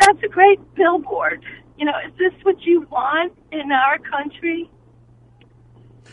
that's 0.00 0.22
a 0.22 0.28
great 0.28 0.60
billboard. 0.74 1.44
You 1.76 1.86
know, 1.86 1.92
is 2.06 2.12
this 2.16 2.32
what 2.44 2.62
you 2.62 2.86
want 2.90 3.32
in 3.50 3.72
our 3.72 3.98
country? 3.98 4.70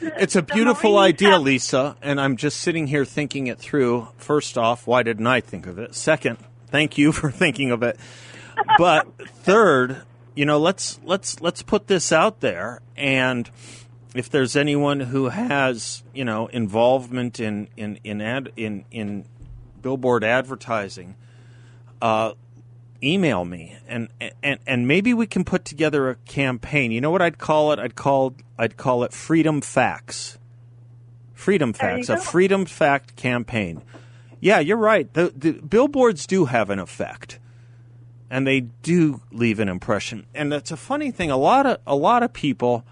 It's 0.02 0.36
a 0.36 0.42
beautiful 0.42 0.98
idea, 0.98 1.32
have- 1.32 1.44
Lisa, 1.44 1.96
and 2.02 2.20
I'm 2.20 2.38
just 2.38 2.60
sitting 2.60 2.88
here 2.88 3.06
thinking 3.06 3.48
it 3.48 3.60
through. 3.60 4.08
First 4.18 4.58
off, 4.58 4.88
why 4.88 5.04
didn't 5.04 5.28
I 5.28 5.42
think 5.42 5.68
of 5.68 5.78
it? 5.78 5.94
Second, 5.96 6.40
thank 6.68 6.98
you 6.98 7.12
for 7.14 7.30
thinking 7.30 7.70
of 7.72 7.84
it. 7.84 7.98
But 8.78 9.08
third, 9.28 10.02
you 10.36 10.46
know, 10.46 10.58
let's 10.58 11.00
let's 11.04 11.40
let's 11.40 11.62
put 11.62 11.88
this 11.88 12.12
out 12.12 12.40
there 12.40 12.82
and 12.98 13.50
if 14.16 14.30
there's 14.30 14.56
anyone 14.56 15.00
who 15.00 15.30
has, 15.30 16.04
you 16.14 16.26
know, 16.26 16.48
involvement 16.48 17.40
in 17.40 17.68
in 17.78 18.00
in 18.04 18.22
ad, 18.22 18.52
in 18.56 18.86
in 18.92 19.26
billboard 19.84 20.24
advertising, 20.24 21.16
uh, 22.02 22.34
email 23.04 23.46
me 23.46 23.78
and, 23.88 24.08
and 24.42 24.60
and 24.66 24.88
maybe 24.88 25.14
we 25.14 25.28
can 25.28 25.44
put 25.44 25.66
together 25.66 26.10
a 26.10 26.16
campaign. 26.16 26.92
You 26.92 27.02
know 27.02 27.12
what 27.12 27.22
I'd 27.22 27.38
call 27.38 27.72
it? 27.72 27.80
I'd 27.80 27.96
call 27.96 28.34
I'd 28.58 28.78
call 28.78 29.04
it 29.04 29.14
Freedom 29.14 29.62
Facts. 29.62 30.40
Freedom 31.34 31.74
Facts, 31.74 32.10
a. 32.10 32.18
Freedom 32.18 32.66
Fact 32.66 33.16
campaign. 33.18 33.82
Yeah, 34.40 34.60
you're 34.60 34.78
right. 34.78 35.14
The, 35.14 35.34
the 35.36 35.54
billboards 35.54 36.26
do 36.26 36.46
have 36.46 36.70
an 36.70 36.80
effect, 36.80 37.40
and 38.30 38.48
they 38.48 38.62
do 38.62 39.22
leave 39.32 39.60
an 39.60 39.70
impression. 39.70 40.26
And 40.34 40.54
it's 40.54 40.72
a 40.72 40.78
funny 40.78 41.12
thing. 41.12 41.32
A 41.32 41.38
lot 41.38 41.66
of 41.66 41.78
a 41.86 41.96
lot 41.96 42.24
of 42.24 42.32
people 42.32 42.86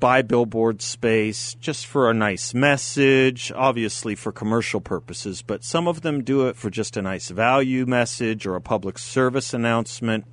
buy 0.00 0.22
billboard 0.22 0.80
space 0.80 1.54
just 1.54 1.86
for 1.86 2.10
a 2.10 2.14
nice 2.14 2.54
message, 2.54 3.52
obviously 3.54 4.14
for 4.14 4.32
commercial 4.32 4.80
purposes, 4.80 5.42
but 5.42 5.64
some 5.64 5.88
of 5.88 6.02
them 6.02 6.22
do 6.22 6.46
it 6.46 6.56
for 6.56 6.70
just 6.70 6.96
a 6.96 7.02
nice 7.02 7.28
value 7.28 7.84
message 7.86 8.46
or 8.46 8.54
a 8.54 8.60
public 8.60 8.98
service 8.98 9.52
announcement. 9.52 10.24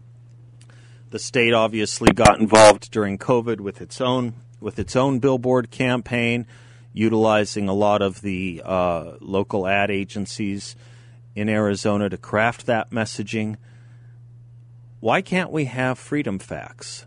The 1.09 1.19
state 1.19 1.53
obviously 1.53 2.11
got 2.11 2.39
involved 2.39 2.91
during 2.91 3.17
COVID 3.17 3.59
with 3.59 3.81
its 3.81 4.01
own 4.01 4.33
with 4.59 4.79
its 4.79 4.95
own 4.95 5.19
billboard 5.19 5.69
campaign, 5.69 6.47
utilizing 6.93 7.67
a 7.67 7.73
lot 7.73 8.01
of 8.01 8.21
the 8.21 8.61
uh, 8.65 9.13
local 9.19 9.67
ad 9.67 9.91
agencies 9.91 10.75
in 11.35 11.49
Arizona 11.49 12.09
to 12.09 12.17
craft 12.17 12.65
that 12.65 12.89
messaging. 12.89 13.57
Why 15.01 15.21
can't 15.21 15.51
we 15.51 15.65
have 15.65 15.99
freedom 15.99 16.39
facts? 16.39 17.05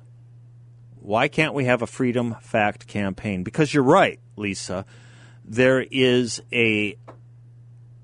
Why 1.09 1.29
can't 1.29 1.55
we 1.55 1.65
have 1.65 1.81
a 1.81 1.87
freedom 1.87 2.37
fact 2.43 2.87
campaign? 2.87 3.43
Because 3.43 3.73
you're 3.73 3.83
right, 3.83 4.21
Lisa. 4.37 4.85
There 5.43 5.81
is 5.91 6.43
a 6.53 6.99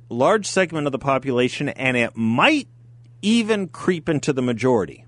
large 0.08 0.46
segment 0.46 0.86
of 0.86 0.92
the 0.92 0.98
population, 0.98 1.68
and 1.68 1.98
it 1.98 2.16
might 2.16 2.66
even 3.20 3.68
creep 3.68 4.08
into 4.08 4.32
the 4.32 4.40
majority. 4.40 5.04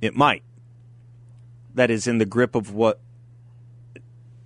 It 0.00 0.16
might. 0.16 0.42
That 1.76 1.92
is 1.92 2.08
in 2.08 2.18
the 2.18 2.26
grip 2.26 2.56
of 2.56 2.74
what, 2.74 2.98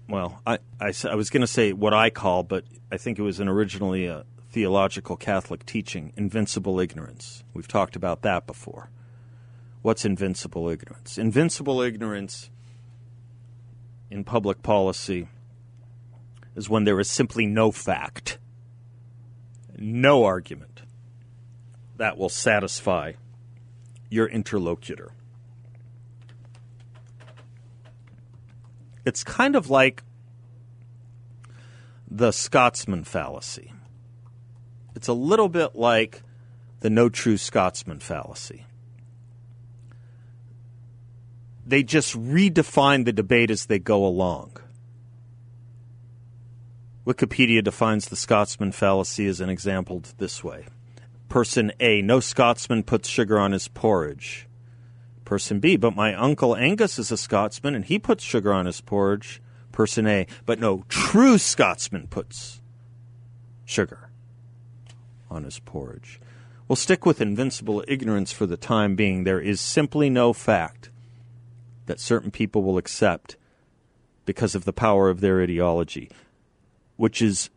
well, 0.07 0.43
I 0.47 0.59
I 0.79 1.15
was 1.15 1.31
going 1.31 1.41
to 1.41 1.47
say 1.47 1.73
what 1.73 1.95
I 1.95 2.11
call, 2.11 2.43
but 2.43 2.65
I 2.91 2.99
think 2.99 3.19
it 3.19 3.23
was 3.23 3.41
an 3.41 3.49
originally 3.49 4.05
a 4.05 4.27
theological 4.51 5.17
Catholic 5.17 5.65
teaching, 5.65 6.13
invincible 6.19 6.79
ignorance. 6.79 7.43
We've 7.55 7.67
talked 7.67 7.97
about 7.97 8.21
that 8.21 8.47
before. 8.47 8.91
What's 9.83 10.05
invincible 10.05 10.69
ignorance? 10.69 11.19
Invincible 11.19 11.81
ignorance 11.81 12.51
in 14.11 14.23
public 14.23 14.63
policy 14.63 15.27
is 16.55 16.69
when 16.69 16.85
there 16.85 17.01
is 17.01 17.11
simply 17.11 17.47
no 17.47 17.73
fact, 17.73 18.39
no 19.77 20.25
argument 20.25 20.83
that 21.97 22.17
will 22.17 22.29
satisfy 22.29 23.13
your 24.09 24.27
interlocutor. 24.27 25.11
It's 29.05 29.25
kind 29.25 29.57
of 29.57 29.69
like 29.69 30.05
the 32.09 32.31
Scotsman 32.31 33.03
fallacy. 33.03 33.73
It's 34.95 35.09
a 35.09 35.13
little 35.13 35.49
bit 35.49 35.75
like 35.75 36.23
the 36.81 36.91
no 36.91 37.09
true 37.09 37.37
Scotsman 37.37 37.99
fallacy. 37.99 38.67
They 41.67 41.83
just 41.83 42.15
redefine 42.15 43.05
the 43.05 43.13
debate 43.13 43.51
as 43.51 43.67
they 43.67 43.79
go 43.79 44.05
along. 44.05 44.57
Wikipedia 47.07 47.63
defines 47.63 48.07
the 48.07 48.17
Scotsman 48.17 48.73
fallacy 48.73 49.27
as 49.27 49.41
an 49.41 49.49
example 49.49 50.03
this 50.19 50.45
way 50.45 50.67
Person 51.29 51.73
A, 51.81 52.03
no 52.03 52.21
Scotsman 52.21 52.83
puts 52.83 53.09
sugar 53.09 53.39
on 53.39 53.53
his 53.53 53.69
porridge. 53.69 54.47
Person 55.25 55.61
B, 55.61 55.77
but 55.77 55.97
my 55.97 56.15
uncle 56.15 56.55
Angus 56.55 56.99
is 56.99 57.11
a 57.11 57.17
Scotsman 57.17 57.75
and 57.75 57.85
he 57.85 57.99
puts 57.99 58.23
sugar 58.23 58.53
on 58.53 58.67
his 58.67 58.81
porridge. 58.81 59.41
Person 59.73 60.07
A, 60.07 60.27
but 60.45 60.61
no 60.61 60.85
true 60.89 61.39
Scotsman 61.39 62.07
puts 62.09 62.61
sugar 63.65 64.11
on 65.31 65.45
his 65.45 65.59
porridge. 65.59 66.21
We'll 66.69 66.77
stick 66.77 67.07
with 67.07 67.21
invincible 67.21 67.83
ignorance 67.89 68.33
for 68.33 68.47
the 68.47 68.57
time 68.57 68.95
being. 68.95 69.25
There 69.25 69.41
is 69.41 69.61
simply 69.61 70.11
no 70.11 70.33
fact 70.33 70.91
that 71.87 72.01
certain 72.01 72.31
people 72.31 72.63
will 72.63 72.79
accept 72.79 73.37
because 74.25 74.55
of 74.55 74.65
the 74.65 74.73
power 74.73 75.11
of 75.11 75.21
their 75.21 75.43
ideology, 75.43 76.11
which 76.97 77.21
is 77.21 77.51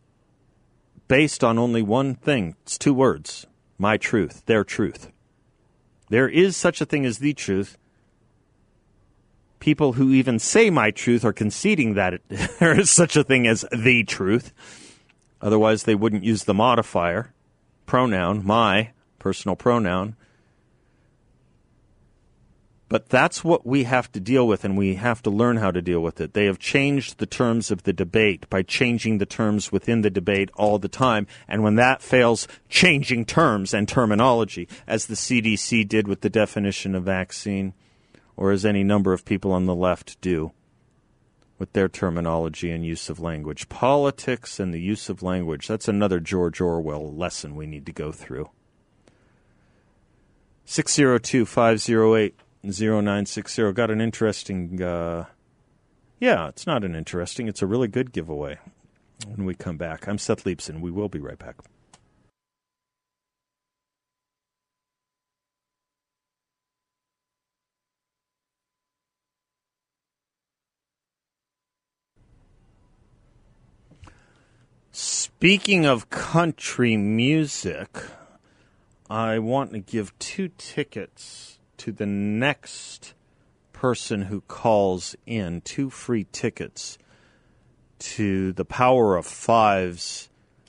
based 1.08 1.44
on 1.44 1.58
only 1.58 1.82
one 1.82 2.14
thing. 2.14 2.56
It's 2.62 2.78
two 2.78 2.94
words 2.94 3.46
my 3.78 3.96
truth, 3.96 4.42
their 4.46 4.64
truth. 4.64 5.12
There 6.08 6.28
is 6.28 6.56
such 6.56 6.80
a 6.80 6.86
thing 6.86 7.04
as 7.04 7.18
the 7.18 7.34
truth. 7.34 7.76
People 9.58 9.94
who 9.94 10.12
even 10.12 10.38
say 10.38 10.70
my 10.70 10.90
truth 10.90 11.24
are 11.24 11.32
conceding 11.32 11.94
that 11.94 12.14
it, 12.14 12.22
there 12.60 12.78
is 12.78 12.90
such 12.90 13.16
a 13.16 13.24
thing 13.24 13.46
as 13.46 13.64
the 13.72 14.04
truth. 14.04 14.52
Otherwise, 15.42 15.82
they 15.82 15.94
wouldn't 15.94 16.24
use 16.24 16.44
the 16.44 16.54
modifier, 16.54 17.32
pronoun, 17.84 18.44
my, 18.44 18.90
personal 19.18 19.56
pronoun. 19.56 20.16
But 22.88 23.08
that's 23.08 23.42
what 23.42 23.66
we 23.66 23.82
have 23.82 24.12
to 24.12 24.20
deal 24.20 24.46
with, 24.46 24.64
and 24.64 24.78
we 24.78 24.94
have 24.94 25.20
to 25.22 25.30
learn 25.30 25.56
how 25.56 25.72
to 25.72 25.82
deal 25.82 26.00
with 26.00 26.20
it. 26.20 26.34
They 26.34 26.44
have 26.44 26.60
changed 26.60 27.18
the 27.18 27.26
terms 27.26 27.72
of 27.72 27.82
the 27.82 27.92
debate 27.92 28.48
by 28.48 28.62
changing 28.62 29.18
the 29.18 29.26
terms 29.26 29.72
within 29.72 30.02
the 30.02 30.10
debate 30.10 30.50
all 30.54 30.78
the 30.78 30.88
time. 30.88 31.26
And 31.48 31.64
when 31.64 31.74
that 31.76 32.00
fails, 32.00 32.46
changing 32.68 33.24
terms 33.24 33.74
and 33.74 33.88
terminology, 33.88 34.68
as 34.86 35.06
the 35.06 35.14
CDC 35.14 35.88
did 35.88 36.06
with 36.06 36.20
the 36.20 36.30
definition 36.30 36.94
of 36.94 37.02
vaccine, 37.02 37.74
or 38.36 38.52
as 38.52 38.64
any 38.64 38.84
number 38.84 39.12
of 39.12 39.24
people 39.24 39.52
on 39.52 39.66
the 39.66 39.74
left 39.74 40.20
do 40.20 40.52
with 41.58 41.72
their 41.72 41.88
terminology 41.88 42.70
and 42.70 42.84
use 42.84 43.08
of 43.08 43.18
language. 43.18 43.68
Politics 43.68 44.60
and 44.60 44.72
the 44.72 44.80
use 44.80 45.08
of 45.08 45.22
language. 45.22 45.66
That's 45.66 45.88
another 45.88 46.20
George 46.20 46.60
Orwell 46.60 47.12
lesson 47.12 47.56
we 47.56 47.66
need 47.66 47.86
to 47.86 47.92
go 47.92 48.12
through. 48.12 48.50
602 50.66 51.46
508 51.46 52.34
0960. 52.62 53.72
Got 53.72 53.90
an 53.90 54.00
interesting. 54.00 54.82
Uh, 54.82 55.26
yeah, 56.18 56.48
it's 56.48 56.66
not 56.66 56.82
an 56.84 56.94
interesting, 56.94 57.46
it's 57.46 57.62
a 57.62 57.66
really 57.66 57.88
good 57.88 58.12
giveaway 58.12 58.58
when 59.26 59.44
we 59.44 59.54
come 59.54 59.76
back. 59.76 60.08
I'm 60.08 60.18
Seth 60.18 60.44
Leibsohn. 60.44 60.80
We 60.80 60.90
will 60.90 61.08
be 61.08 61.20
right 61.20 61.38
back. 61.38 61.56
Speaking 74.90 75.84
of 75.84 76.08
country 76.08 76.96
music, 76.96 77.98
I 79.10 79.38
want 79.38 79.72
to 79.72 79.78
give 79.78 80.18
two 80.18 80.48
tickets 80.56 81.55
to 81.78 81.92
the 81.92 82.06
next 82.06 83.14
person 83.72 84.22
who 84.22 84.40
calls 84.42 85.14
in, 85.26 85.60
two 85.60 85.90
free 85.90 86.26
tickets 86.32 86.98
to 87.98 88.52
the 88.52 88.64
Power 88.64 89.16
of 89.16 89.26
Fives 89.26 90.28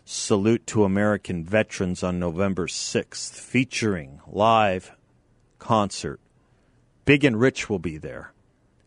Salute 0.10 0.66
to 0.68 0.86
American 0.86 1.44
Veterans 1.44 2.02
on 2.02 2.18
November 2.18 2.68
6th, 2.68 3.34
featuring 3.34 4.22
live 4.26 4.96
concert. 5.60 6.22
Big 7.04 7.26
and 7.26 7.38
Rich 7.38 7.70
will 7.70 7.80
be 7.80 7.98
there. 7.98 8.32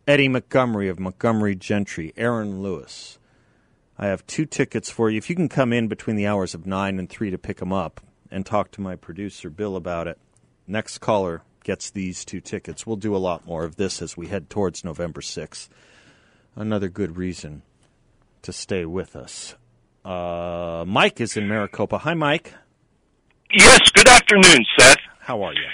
Eddie 0.07 0.29
Montgomery 0.29 0.89
of 0.89 0.99
Montgomery 0.99 1.55
Gentry, 1.55 2.15
Aaron 2.17 2.63
Lewis, 2.63 3.19
I 3.99 4.07
have 4.07 4.27
two 4.27 4.47
tickets 4.47 4.89
for 4.89 5.11
you. 5.11 5.19
If 5.19 5.29
you 5.29 5.37
can 5.37 5.51
come 5.51 5.75
in 5.75 5.87
between 5.87 6.17
the 6.17 6.27
hours 6.27 6.55
of 6.55 6.67
9 6.67 6.99
and 6.99 7.07
3 7.07 7.31
to 7.31 7.37
pick 7.37 7.59
them 7.59 7.71
up 7.71 8.01
and 8.31 8.47
talk 8.47 8.71
to 8.71 8.81
my 8.81 8.97
producer, 8.97 9.51
Bill, 9.51 9.77
about 9.77 10.07
it, 10.07 10.19
next 10.67 10.99
caller 10.99 11.43
gets 11.65 11.91
these 11.91 12.25
two 12.25 12.41
tickets. 12.41 12.87
We'll 12.87 12.97
do 12.97 13.15
a 13.15 13.19
lot 13.19 13.47
more 13.47 13.65
of 13.65 13.77
this 13.77 14.03
as 14.03 14.17
we 14.17 14.29
head 14.29 14.51
towards 14.51 14.85
November 14.85 15.21
6th. 15.21 15.69
Another 16.57 16.89
good 16.89 17.17
reason 17.17 17.63
to 18.43 18.53
stay 18.53 18.85
with 18.85 19.15
us. 19.15 19.55
Uh, 20.05 20.85
Mike 20.87 21.21
is 21.21 21.37
in 21.37 21.47
Maricopa. 21.47 21.99
Hi, 21.99 22.15
Mike. 22.15 22.55
Yes, 23.53 23.81
good 23.91 24.09
afternoon, 24.09 24.65
Seth. 24.79 24.99
How 25.21 25.43
are 25.43 25.53
you? 25.53 25.67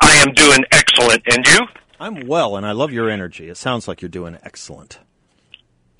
I 0.00 0.12
am 0.16 0.32
doing 0.34 0.64
excellent. 0.72 1.22
And 1.30 1.46
you? 1.46 1.66
I'm 1.98 2.26
well, 2.26 2.56
and 2.56 2.66
I 2.66 2.72
love 2.72 2.92
your 2.92 3.08
energy. 3.08 3.48
It 3.48 3.56
sounds 3.56 3.88
like 3.88 4.02
you're 4.02 4.08
doing 4.08 4.36
excellent. 4.42 4.98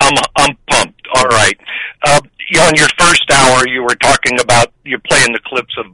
I'm, 0.01 0.15
I'm 0.37 0.57
pumped. 0.69 1.07
All 1.15 1.27
right. 1.27 1.59
Uh, 2.05 2.21
on 2.61 2.75
your 2.77 2.89
first 2.99 3.25
hour, 3.31 3.67
you 3.67 3.83
were 3.83 3.97
talking 3.97 4.39
about 4.41 4.73
you're 4.85 5.01
playing 5.01 5.33
the 5.33 5.41
clips 5.45 5.75
of 5.79 5.87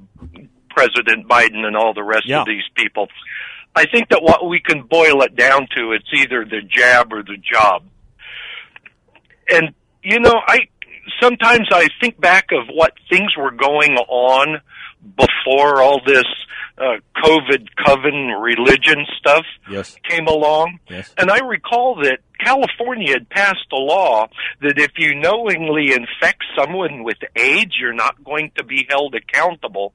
President 0.74 1.28
Biden 1.28 1.64
and 1.66 1.76
all 1.76 1.94
the 1.94 2.02
rest 2.02 2.26
Yeah. 2.26 2.40
of 2.40 2.46
these 2.46 2.64
people. 2.74 3.08
I 3.74 3.86
think 3.86 4.10
that 4.10 4.22
what 4.22 4.46
we 4.46 4.60
can 4.60 4.82
boil 4.82 5.22
it 5.22 5.34
down 5.34 5.66
to, 5.76 5.92
it's 5.92 6.08
either 6.12 6.44
the 6.44 6.60
jab 6.68 7.12
or 7.12 7.22
the 7.22 7.38
job. 7.38 7.84
And 9.48 9.74
you 10.02 10.20
know, 10.20 10.34
I 10.46 10.60
sometimes 11.20 11.68
I 11.72 11.88
think 12.00 12.20
back 12.20 12.46
of 12.52 12.68
what 12.72 12.92
things 13.10 13.36
were 13.36 13.50
going 13.50 13.92
on 13.96 14.60
before 15.16 15.80
all 15.82 16.00
this 16.06 16.24
uh, 16.78 16.96
COVID 17.24 17.68
coven 17.84 18.28
religion 18.40 19.04
stuff 19.18 19.44
Yes. 19.70 19.96
came 20.08 20.26
along. 20.26 20.78
Yes. 20.88 21.12
And 21.18 21.30
I 21.30 21.38
recall 21.40 21.96
that 22.02 22.18
California 22.42 23.12
had 23.12 23.28
passed 23.28 23.66
a 23.72 23.76
law 23.76 24.28
that 24.62 24.78
if 24.78 24.92
you 24.96 25.14
knowingly 25.14 25.92
infect 25.92 26.44
someone 26.56 27.04
with 27.04 27.18
AIDS, 27.36 27.72
you're 27.78 27.92
not 27.92 28.22
going 28.24 28.52
to 28.56 28.64
be 28.64 28.86
held 28.88 29.14
accountable. 29.14 29.92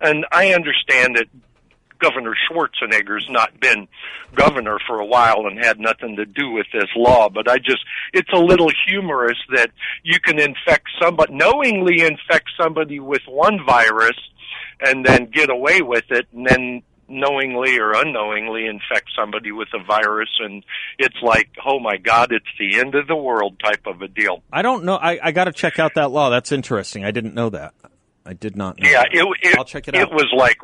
And 0.00 0.26
I 0.32 0.52
understand 0.54 1.16
that 1.16 1.26
Governor 2.02 2.34
Schwarzenegger's 2.50 3.26
not 3.30 3.58
been 3.60 3.86
governor 4.34 4.78
for 4.86 4.98
a 4.98 5.06
while 5.06 5.46
and 5.46 5.64
had 5.64 5.78
nothing 5.78 6.16
to 6.16 6.26
do 6.26 6.50
with 6.50 6.66
this 6.72 6.88
law, 6.96 7.28
but 7.28 7.48
I 7.48 7.58
just, 7.58 7.84
it's 8.12 8.32
a 8.32 8.38
little 8.38 8.70
humorous 8.88 9.38
that 9.54 9.70
you 10.02 10.18
can 10.18 10.40
infect 10.40 10.88
somebody, 11.00 11.32
knowingly 11.32 12.00
infect 12.00 12.50
somebody 12.60 12.98
with 12.98 13.22
one 13.28 13.64
virus 13.64 14.16
and 14.80 15.06
then 15.06 15.26
get 15.26 15.48
away 15.48 15.80
with 15.80 16.04
it 16.10 16.26
and 16.32 16.46
then 16.46 16.82
knowingly 17.08 17.78
or 17.78 17.92
unknowingly 17.92 18.66
infect 18.66 19.10
somebody 19.16 19.52
with 19.52 19.68
a 19.74 19.84
virus 19.84 20.30
and 20.40 20.64
it's 20.98 21.16
like, 21.22 21.50
oh 21.64 21.78
my 21.78 21.98
God, 21.98 22.32
it's 22.32 22.46
the 22.58 22.80
end 22.80 22.94
of 22.94 23.06
the 23.06 23.16
world 23.16 23.60
type 23.62 23.86
of 23.86 24.02
a 24.02 24.08
deal. 24.08 24.42
I 24.52 24.62
don't 24.62 24.84
know. 24.84 24.96
I, 24.96 25.20
I 25.22 25.32
got 25.32 25.44
to 25.44 25.52
check 25.52 25.78
out 25.78 25.92
that 25.94 26.10
law. 26.10 26.30
That's 26.30 26.50
interesting. 26.50 27.04
I 27.04 27.10
didn't 27.10 27.34
know 27.34 27.50
that. 27.50 27.74
I 28.24 28.32
did 28.34 28.56
not 28.56 28.78
know. 28.78 28.88
Yeah, 28.88 29.02
it, 29.10 29.26
it, 29.42 29.58
I'll 29.58 29.64
check 29.64 29.88
it 29.88 29.94
out. 29.94 30.02
It 30.02 30.10
was 30.12 30.26
like 30.36 30.58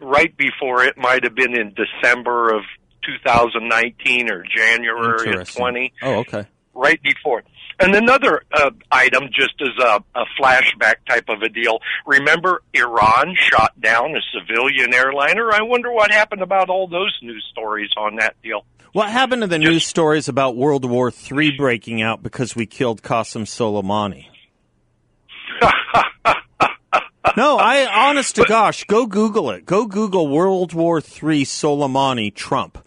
right 0.00 0.36
before 0.36 0.84
it 0.84 0.96
might 0.96 1.24
have 1.24 1.34
been 1.34 1.54
in 1.58 1.74
December 1.74 2.54
of 2.54 2.62
2019 3.04 4.30
or 4.30 4.44
January 4.44 5.14
of 5.14 5.26
Interesting. 5.26 5.60
20, 5.60 5.92
Oh, 6.02 6.14
okay. 6.20 6.46
right 6.74 7.00
before. 7.02 7.42
And 7.80 7.94
another 7.94 8.42
uh, 8.52 8.70
item, 8.90 9.24
just 9.32 9.54
as 9.60 9.84
a, 9.84 10.02
a 10.18 10.24
flashback 10.40 10.96
type 11.08 11.24
of 11.28 11.42
a 11.42 11.48
deal. 11.48 11.80
Remember, 12.06 12.62
Iran 12.72 13.34
shot 13.36 13.78
down 13.80 14.14
a 14.16 14.20
civilian 14.32 14.94
airliner. 14.94 15.50
I 15.52 15.62
wonder 15.62 15.90
what 15.92 16.12
happened 16.12 16.40
about 16.42 16.70
all 16.70 16.86
those 16.86 17.18
news 17.20 17.44
stories 17.50 17.90
on 17.96 18.16
that 18.16 18.36
deal. 18.42 18.64
What 18.92 19.10
happened 19.10 19.42
to 19.42 19.48
the 19.48 19.58
news 19.58 19.84
stories 19.84 20.28
about 20.28 20.54
World 20.56 20.84
War 20.88 21.10
III 21.10 21.56
breaking 21.56 22.00
out 22.00 22.22
because 22.22 22.54
we 22.54 22.64
killed 22.64 23.02
Qasem 23.02 23.42
Soleimani? 23.42 24.26
no, 27.36 27.56
I 27.56 28.08
honest 28.08 28.36
to 28.36 28.44
gosh, 28.44 28.84
go 28.84 29.06
Google 29.06 29.50
it. 29.50 29.66
Go 29.66 29.86
Google 29.86 30.28
World 30.28 30.72
War 30.72 30.98
III 30.98 31.44
Soleimani 31.44 32.34
Trump. 32.34 32.78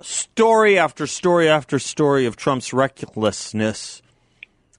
Story 0.00 0.78
after 0.78 1.06
story 1.06 1.48
after 1.48 1.78
story 1.78 2.26
of 2.26 2.36
Trump's 2.36 2.72
recklessness 2.72 4.02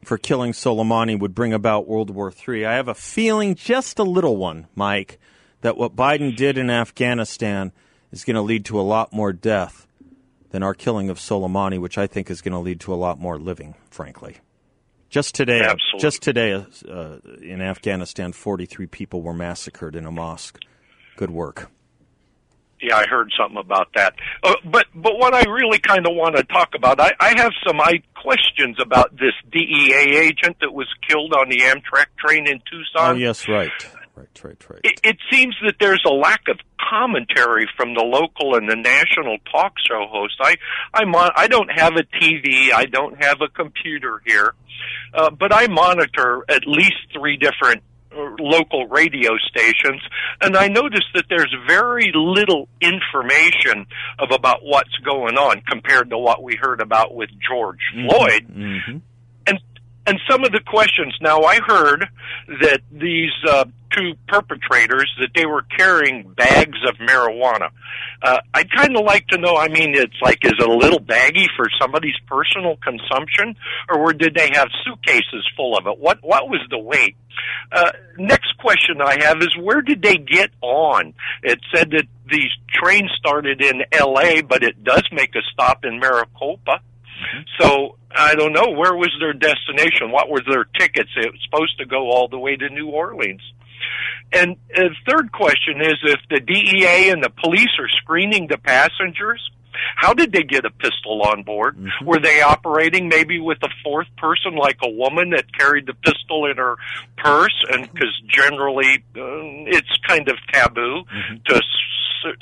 for 0.03 0.17
killing 0.17 0.53
Soleimani 0.53 1.19
would 1.19 1.35
bring 1.35 1.53
about 1.53 1.87
World 1.87 2.09
War 2.09 2.31
III. 2.47 2.65
I 2.65 2.73
have 2.75 2.87
a 2.87 2.93
feeling, 2.93 3.55
just 3.55 3.99
a 3.99 4.03
little 4.03 4.37
one, 4.37 4.67
Mike, 4.75 5.19
that 5.61 5.77
what 5.77 5.95
Biden 5.95 6.35
did 6.35 6.57
in 6.57 6.69
Afghanistan 6.69 7.71
is 8.11 8.23
going 8.23 8.35
to 8.35 8.41
lead 8.41 8.63
to 8.65 8.79
a 8.79 8.81
lot 8.81 9.11
more 9.11 9.33
death 9.33 9.87
than 10.51 10.63
our 10.63 10.73
killing 10.73 11.09
of 11.09 11.19
Soleimani, 11.19 11.79
which 11.79 11.97
I 11.97 12.07
think 12.07 12.29
is 12.29 12.41
going 12.41 12.53
to 12.53 12.59
lead 12.59 12.79
to 12.81 12.93
a 12.93 12.95
lot 12.95 13.19
more 13.19 13.37
living, 13.37 13.75
frankly. 13.89 14.37
Just 15.09 15.33
today, 15.33 15.61
Absolutely. 15.61 15.99
just 15.99 16.21
today 16.21 16.53
uh, 16.53 17.17
in 17.41 17.61
Afghanistan, 17.61 18.31
43 18.31 18.85
people 18.87 19.21
were 19.21 19.33
massacred 19.33 19.95
in 19.95 20.05
a 20.05 20.11
mosque. 20.11 20.59
Good 21.17 21.31
work. 21.31 21.71
Yeah, 22.81 22.95
I 22.95 23.07
heard 23.07 23.31
something 23.37 23.57
about 23.57 23.89
that. 23.95 24.13
Uh, 24.41 24.53
but 24.63 24.85
but 24.95 25.17
what 25.17 25.33
I 25.33 25.49
really 25.49 25.79
kind 25.79 26.07
of 26.07 26.15
want 26.15 26.37
to 26.37 26.43
talk 26.43 26.69
about, 26.75 26.99
I, 27.01 27.11
I 27.19 27.33
have 27.37 27.51
some 27.67 27.81
I 27.81 28.01
questions 28.15 28.77
about 28.79 29.11
this 29.17 29.33
DEA 29.51 30.17
agent 30.17 30.57
that 30.61 30.73
was 30.73 30.87
killed 31.07 31.33
on 31.33 31.49
the 31.49 31.57
Amtrak 31.57 32.05
train 32.17 32.47
in 32.47 32.61
Tucson. 32.71 33.11
oh, 33.11 33.13
yes, 33.15 33.49
right. 33.49 33.71
Right, 34.19 34.43
right, 34.43 34.69
right. 34.69 34.81
It, 34.83 34.99
it 35.03 35.17
seems 35.31 35.55
that 35.63 35.75
there's 35.79 36.03
a 36.05 36.11
lack 36.11 36.41
of 36.49 36.59
commentary 36.89 37.69
from 37.77 37.93
the 37.93 38.01
local 38.01 38.55
and 38.55 38.69
the 38.69 38.75
national 38.75 39.37
talk 39.49 39.73
show 39.87 40.07
hosts. 40.09 40.37
I 40.41 40.55
I'm 40.93 41.15
on, 41.15 41.31
I 41.35 41.47
don't 41.47 41.69
have 41.69 41.93
a 41.95 42.03
TV, 42.03 42.73
I 42.73 42.85
don't 42.85 43.23
have 43.23 43.37
a 43.41 43.47
computer 43.47 44.21
here, 44.25 44.55
uh, 45.13 45.29
but 45.29 45.53
I 45.53 45.67
monitor 45.67 46.43
at 46.49 46.67
least 46.67 46.97
three 47.13 47.37
different 47.37 47.81
uh, 48.11 48.35
local 48.39 48.87
radio 48.87 49.37
stations 49.37 50.01
and 50.41 50.57
I 50.57 50.67
noticed 50.67 51.07
that 51.13 51.25
there's 51.29 51.55
very 51.67 52.11
little 52.13 52.67
information 52.81 53.85
of 54.17 54.31
about 54.31 54.61
what's 54.63 54.95
going 55.05 55.37
on 55.37 55.61
compared 55.61 56.09
to 56.09 56.17
what 56.17 56.41
we 56.41 56.57
heard 56.59 56.81
about 56.81 57.13
with 57.13 57.29
George 57.47 57.79
Floyd 57.93 58.47
hmm 58.51 58.97
and 60.05 60.19
some 60.29 60.43
of 60.43 60.51
the 60.51 60.61
questions. 60.65 61.15
Now 61.21 61.41
i 61.41 61.59
heard 61.65 62.05
that 62.61 62.81
these 62.91 63.31
uh, 63.47 63.65
two 63.91 64.13
perpetrators 64.27 65.11
that 65.19 65.29
they 65.35 65.45
were 65.45 65.63
carrying 65.77 66.31
bags 66.33 66.77
of 66.87 66.95
marijuana. 66.97 67.69
Uh, 68.21 68.37
i'd 68.53 68.71
kind 68.71 68.95
of 68.97 69.05
like 69.05 69.25
to 69.27 69.37
know 69.37 69.55
i 69.55 69.67
mean 69.69 69.95
it's 69.95 70.15
like 70.21 70.43
is 70.43 70.51
it 70.59 70.69
a 70.69 70.73
little 70.73 70.99
baggy 70.99 71.47
for 71.55 71.65
somebody's 71.79 72.17
personal 72.27 72.77
consumption? 72.77 73.55
Or 73.89 74.13
did 74.13 74.35
they 74.35 74.49
have 74.53 74.67
suitcases 74.85 75.47
full 75.55 75.77
of 75.77 75.87
it? 75.87 75.97
What 75.97 76.19
what 76.21 76.49
was 76.49 76.61
the 76.69 76.79
weight? 76.79 77.15
Uh, 77.71 77.91
next 78.17 78.57
question 78.57 79.01
i 79.01 79.17
have 79.23 79.41
is 79.41 79.55
where 79.59 79.81
did 79.81 80.01
they 80.01 80.17
get 80.17 80.51
on? 80.61 81.13
It 81.43 81.59
said 81.73 81.91
that 81.91 82.05
these 82.29 82.51
trains 82.71 83.11
started 83.17 83.61
in 83.61 83.83
la 83.99 84.41
but 84.47 84.63
it 84.63 84.83
does 84.83 85.03
make 85.11 85.35
a 85.35 85.41
stop 85.51 85.85
in 85.85 85.99
maricopa 85.99 86.81
so 87.59 87.97
I 88.11 88.35
don't 88.35 88.53
know 88.53 88.71
where 88.71 88.95
was 88.95 89.11
their 89.19 89.33
destination. 89.33 90.11
What 90.11 90.29
were 90.29 90.41
their 90.41 90.65
tickets? 90.65 91.09
It 91.15 91.31
was 91.31 91.41
supposed 91.43 91.77
to 91.79 91.85
go 91.85 92.09
all 92.09 92.27
the 92.27 92.39
way 92.39 92.55
to 92.55 92.69
New 92.69 92.87
Orleans. 92.87 93.41
And 94.31 94.57
the 94.69 94.89
third 95.07 95.31
question 95.31 95.81
is 95.81 95.95
if 96.03 96.19
the 96.29 96.39
DEA 96.39 97.09
and 97.09 97.23
the 97.23 97.29
police 97.29 97.71
are 97.79 97.89
screening 97.89 98.47
the 98.47 98.57
passengers, 98.57 99.49
how 99.95 100.13
did 100.13 100.31
they 100.31 100.43
get 100.43 100.65
a 100.65 100.71
pistol 100.71 101.21
on 101.23 101.43
board? 101.43 101.77
Mm-hmm. 101.77 102.05
Were 102.05 102.19
they 102.19 102.41
operating 102.41 103.07
maybe 103.07 103.39
with 103.39 103.59
a 103.63 103.69
fourth 103.83 104.07
person, 104.17 104.55
like 104.55 104.77
a 104.83 104.89
woman 104.89 105.31
that 105.31 105.45
carried 105.57 105.85
the 105.85 105.93
pistol 105.93 106.45
in 106.45 106.57
her 106.57 106.75
purse? 107.17 107.55
And 107.71 107.91
because 107.91 108.21
generally 108.27 109.03
uh, 109.15 109.65
it's 109.67 109.97
kind 110.07 110.27
of 110.27 110.35
taboo 110.51 111.03
mm-hmm. 111.03 111.35
to 111.47 111.61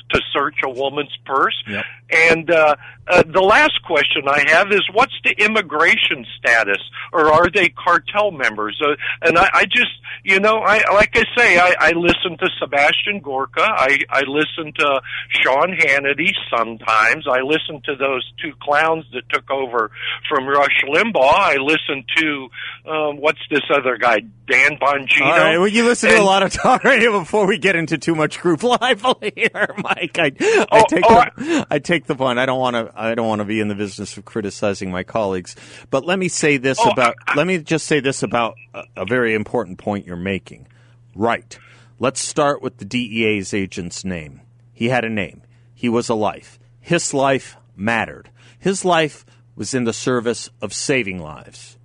to 0.10 0.22
search 0.34 0.56
a 0.64 0.70
woman's 0.70 1.16
purse. 1.26 1.56
Yep. 1.68 1.86
And 2.10 2.50
uh, 2.50 2.76
uh, 3.10 3.24
the 3.24 3.42
last 3.42 3.82
question 3.86 4.24
I 4.28 4.44
have 4.50 4.72
is, 4.72 4.82
what's 4.94 5.14
the 5.24 5.32
immigration 5.44 6.26
status, 6.38 6.82
or 7.14 7.32
are 7.32 7.50
they 7.50 7.70
cartel 7.70 8.32
members? 8.32 8.80
Uh, 8.84 8.96
and 9.22 9.38
I, 9.38 9.50
I 9.54 9.66
just, 9.66 9.92
you 10.24 10.40
know, 10.40 10.60
I 10.60 10.82
like 10.94 11.16
I 11.16 11.24
say, 11.38 11.58
I, 11.58 11.74
I 11.80 11.92
listen 11.92 12.38
to 12.38 12.50
Sebastian 12.60 13.20
Gorka. 13.20 13.64
I, 13.64 14.00
I 14.10 14.22
listen 14.22 14.74
to 14.80 15.02
Sean 15.30 15.76
Hannity 15.78 16.32
sometimes. 16.56 17.26
I 17.28 17.42
listen 17.42 17.82
to 17.86 17.96
those 17.96 18.30
two 18.42 18.54
clowns 18.62 19.06
that 19.14 19.24
took 19.30 19.50
over 19.50 19.92
from 20.30 20.48
Rush 20.48 20.84
Limbaugh. 20.88 21.34
I 21.34 21.56
listen 21.56 22.04
to 22.18 22.50
um, 22.90 23.18
what's 23.18 23.40
this 23.50 23.64
other 23.74 23.98
guy, 23.98 24.20
Dan 24.50 24.78
Bongino. 24.82 25.22
All 25.22 25.38
right, 25.38 25.58
well, 25.58 25.68
you 25.68 25.86
listen 25.86 26.10
and, 26.10 26.18
to 26.18 26.24
a 26.24 26.26
lot 26.26 26.44
of 26.44 26.52
talk 26.52 26.84
radio 26.84 27.20
before 27.20 27.48
we 27.48 27.58
get 27.58 27.76
into 27.76 27.98
too 27.98 28.16
much 28.16 28.40
group 28.40 28.64
life 28.82 29.04
here, 29.36 29.76
Mike. 29.78 30.18
I, 30.20 30.32
I 30.40 30.66
oh, 30.72 30.84
take 30.90 31.04
oh, 31.08 31.26
the, 31.36 31.68
I 31.70 31.80
take 31.80 32.06
the 32.06 32.16
point. 32.16 32.40
I 32.40 32.46
don't 32.46 32.60
want 32.60 32.76
to. 32.76 32.92
I 32.98 33.16
don't 33.16 33.28
want 33.28 33.40
to 33.40 33.46
be 33.46 33.60
in 33.60 33.68
the 33.68 33.76
business 33.76 34.18
of 34.18 34.26
criticizing 34.26 34.92
my 34.92 35.04
colleagues. 35.04 35.56
But 35.90 36.06
let 36.06 36.18
me 36.20 36.28
say 36.28 36.58
this 36.58 36.80
oh, 36.82 36.90
about 36.90 37.16
I, 37.28 37.34
I, 37.34 37.36
let 37.36 37.48
me 37.48 37.60
just 37.60 37.86
say 37.86 38.00
this 38.00 38.24
about 38.24 38.56
a, 38.74 38.84
a 38.98 39.06
very 39.06 39.36
important 39.36 39.78
point 39.78 40.06
you're 40.06 40.16
making. 40.16 40.68
Right. 41.16 41.58
Let's 42.00 42.20
start 42.20 42.62
with 42.62 42.78
the 42.78 42.86
DEA's 42.86 43.54
agent's 43.54 44.04
name. 44.04 44.42
He 44.74 44.90
had 44.90 45.06
a 45.06 45.10
name. 45.10 45.42
He 45.74 45.90
was 45.90 46.10
a 46.10 46.16
life. 46.16 46.60
His 46.80 47.14
life 47.14 47.58
mattered. 47.76 48.30
His 48.60 48.84
life 48.84 49.26
was 49.56 49.74
in 49.74 49.84
the 49.84 49.94
service 49.94 50.50
of 50.62 50.74
saving 50.74 51.20
lives. 51.20 51.78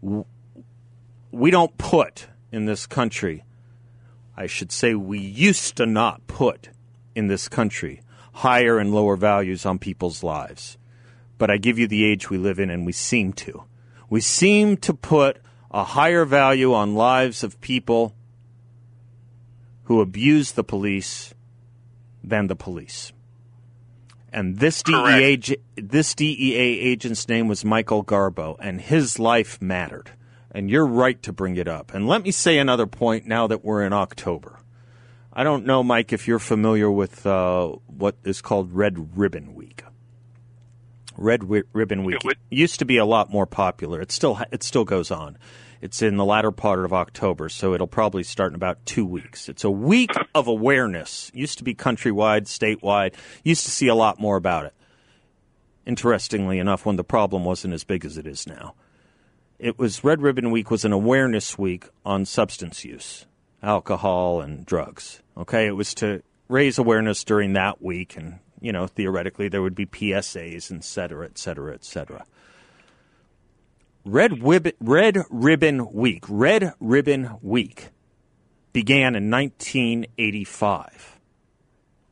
We 0.00 1.50
don't 1.50 1.76
put 1.78 2.26
in 2.50 2.64
this 2.64 2.86
country, 2.86 3.44
I 4.36 4.46
should 4.46 4.72
say, 4.72 4.94
we 4.94 5.20
used 5.20 5.76
to 5.76 5.86
not 5.86 6.26
put 6.26 6.70
in 7.14 7.28
this 7.28 7.48
country 7.48 8.02
higher 8.32 8.78
and 8.78 8.94
lower 8.94 9.16
values 9.16 9.66
on 9.66 9.78
people's 9.78 10.22
lives. 10.22 10.78
But 11.38 11.50
I 11.50 11.56
give 11.56 11.78
you 11.78 11.86
the 11.86 12.04
age 12.04 12.30
we 12.30 12.38
live 12.38 12.58
in, 12.58 12.70
and 12.70 12.84
we 12.84 12.92
seem 12.92 13.32
to. 13.34 13.64
We 14.08 14.20
seem 14.20 14.76
to 14.78 14.94
put 14.94 15.38
a 15.70 15.84
higher 15.84 16.24
value 16.24 16.74
on 16.74 16.94
lives 16.94 17.42
of 17.42 17.60
people 17.60 18.14
who 19.84 20.00
abuse 20.00 20.52
the 20.52 20.64
police 20.64 21.34
than 22.22 22.46
the 22.46 22.56
police. 22.56 23.12
And 24.32 24.58
this 24.58 24.82
DEA, 24.82 25.40
this 25.76 26.14
DEA 26.14 26.80
agent's 26.80 27.28
name 27.28 27.48
was 27.48 27.64
Michael 27.64 28.04
Garbo, 28.04 28.56
and 28.60 28.80
his 28.80 29.18
life 29.18 29.60
mattered. 29.60 30.12
And 30.52 30.70
you're 30.70 30.86
right 30.86 31.20
to 31.22 31.32
bring 31.32 31.56
it 31.56 31.66
up. 31.66 31.92
And 31.94 32.06
let 32.06 32.22
me 32.22 32.30
say 32.30 32.58
another 32.58 32.86
point 32.86 33.26
now 33.26 33.46
that 33.46 33.64
we're 33.64 33.82
in 33.82 33.92
October. 33.92 34.59
I 35.32 35.44
don't 35.44 35.64
know, 35.64 35.82
Mike, 35.84 36.12
if 36.12 36.26
you're 36.26 36.40
familiar 36.40 36.90
with 36.90 37.24
uh, 37.24 37.68
what 37.86 38.16
is 38.24 38.40
called 38.40 38.72
Red 38.72 39.16
Ribbon 39.16 39.54
Week. 39.54 39.84
Red 41.16 41.48
Ribbon 41.72 42.04
Week 42.04 42.18
used 42.48 42.78
to 42.78 42.84
be 42.84 42.96
a 42.96 43.04
lot 43.04 43.30
more 43.30 43.46
popular. 43.46 44.00
It 44.00 44.10
still 44.10 44.40
it 44.50 44.62
still 44.62 44.84
goes 44.84 45.10
on. 45.10 45.38
It's 45.80 46.02
in 46.02 46.16
the 46.16 46.24
latter 46.24 46.50
part 46.50 46.84
of 46.84 46.92
October, 46.92 47.48
so 47.48 47.74
it'll 47.74 47.86
probably 47.86 48.22
start 48.22 48.52
in 48.52 48.54
about 48.54 48.84
two 48.86 49.06
weeks. 49.06 49.48
It's 49.48 49.64
a 49.64 49.70
week 49.70 50.10
of 50.34 50.46
awareness. 50.46 51.30
Used 51.34 51.58
to 51.58 51.64
be 51.64 51.74
countrywide, 51.74 52.42
statewide. 52.42 53.14
Used 53.44 53.64
to 53.64 53.70
see 53.70 53.88
a 53.88 53.94
lot 53.94 54.18
more 54.18 54.36
about 54.36 54.66
it. 54.66 54.74
Interestingly 55.86 56.58
enough, 56.58 56.84
when 56.84 56.96
the 56.96 57.04
problem 57.04 57.44
wasn't 57.44 57.74
as 57.74 57.84
big 57.84 58.04
as 58.04 58.18
it 58.18 58.26
is 58.26 58.46
now, 58.46 58.74
it 59.58 59.78
was 59.78 60.04
Red 60.04 60.22
Ribbon 60.22 60.50
Week 60.50 60.70
was 60.70 60.84
an 60.84 60.92
awareness 60.92 61.58
week 61.58 61.88
on 62.04 62.24
substance 62.24 62.84
use 62.84 63.26
alcohol 63.62 64.40
and 64.40 64.64
drugs. 64.64 65.22
Okay, 65.36 65.66
it 65.66 65.76
was 65.76 65.94
to 65.94 66.22
raise 66.48 66.78
awareness 66.78 67.24
during 67.24 67.52
that 67.54 67.82
week, 67.82 68.16
and 68.16 68.38
you 68.60 68.72
know, 68.72 68.86
theoretically, 68.86 69.48
there 69.48 69.62
would 69.62 69.74
be 69.74 69.86
PSAs, 69.86 70.74
et 70.74 70.84
cetera, 70.84 71.24
et 71.26 71.38
cetera, 71.38 71.74
et 71.74 71.84
cetera. 71.84 72.24
Red, 74.04 74.32
Wib- 74.32 74.74
Red 74.80 75.18
Ribbon 75.30 75.92
Week, 75.92 76.24
Red 76.28 76.72
Ribbon 76.80 77.38
Week 77.42 77.90
began 78.72 79.14
in 79.14 79.30
1985. 79.30 81.18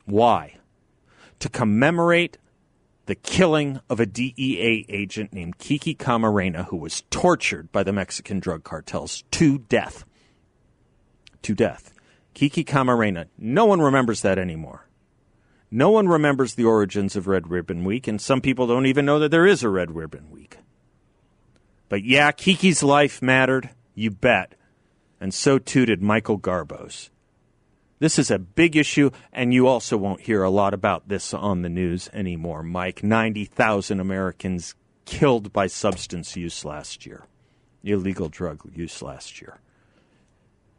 Why? 0.05 0.57
To 1.41 1.49
commemorate 1.49 2.39
the 3.07 3.15
killing 3.15 3.81
of 3.89 4.01
a 4.01 4.07
DEA 4.07 4.85
agent 4.89 5.33
named 5.33 5.59
Kiki 5.59 5.95
Camarena, 5.95 6.67
who 6.67 6.77
was 6.77 7.03
tortured 7.11 7.73
by 7.73 7.83
the 7.83 7.93
Mexican 7.93 8.39
drug 8.39 8.65
cartels 8.65 9.25
to 9.31 9.59
death 9.59 10.05
to 11.43 11.55
death. 11.55 11.93
Kiki 12.35 12.65
Camarena. 12.65 13.27
No 13.37 13.65
one 13.65 13.81
remembers 13.81 14.23
that 14.23 14.39
anymore. 14.39 14.87
No 15.71 15.91
one 15.91 16.09
remembers 16.09 16.55
the 16.55 16.65
origins 16.65 17.17
of 17.17 17.27
Red 17.27 17.51
Ribbon 17.51 17.85
Week, 17.85 18.09
and 18.09 18.21
some 18.21 18.41
people 18.41 18.67
don't 18.67 18.87
even 18.87 19.05
know 19.05 19.19
that 19.19 19.31
there 19.31 19.47
is 19.47 19.63
a 19.63 19.69
Red 19.69 19.95
Ribbon 19.95 20.31
Week. 20.31 20.59
But 21.89 22.05
yeah, 22.05 22.33
Kiki's 22.33 22.83
life 22.83 23.21
mattered, 23.21 23.71
you 23.95 24.11
bet. 24.11 24.55
And 25.21 25.35
so 25.35 25.59
too 25.59 25.85
did 25.85 26.01
Michael 26.01 26.37
Garbo's. 26.37 27.11
This 27.99 28.19
is 28.19 28.31
a 28.31 28.39
big 28.39 28.77
issue, 28.77 29.11
and 29.33 29.53
you 29.53 29.67
also 29.67 29.97
won't 29.97 30.21
hear 30.21 30.45
a 30.45 30.51
lot 30.51 30.73
about 30.73 31.09
this 31.09 31.35
on 31.35 31.63
the 31.63 31.69
news 31.69 32.09
anymore, 32.13 32.63
Mike. 32.63 33.03
90,000 33.03 33.99
Americans 33.99 34.77
killed 35.05 35.53
by 35.53 35.67
substance 35.67 36.37
use 36.37 36.65
last 36.65 37.05
year, 37.05 37.27
illegal 37.83 38.29
drug 38.29 38.61
use 38.73 39.03
last 39.03 39.41
year. 39.43 39.59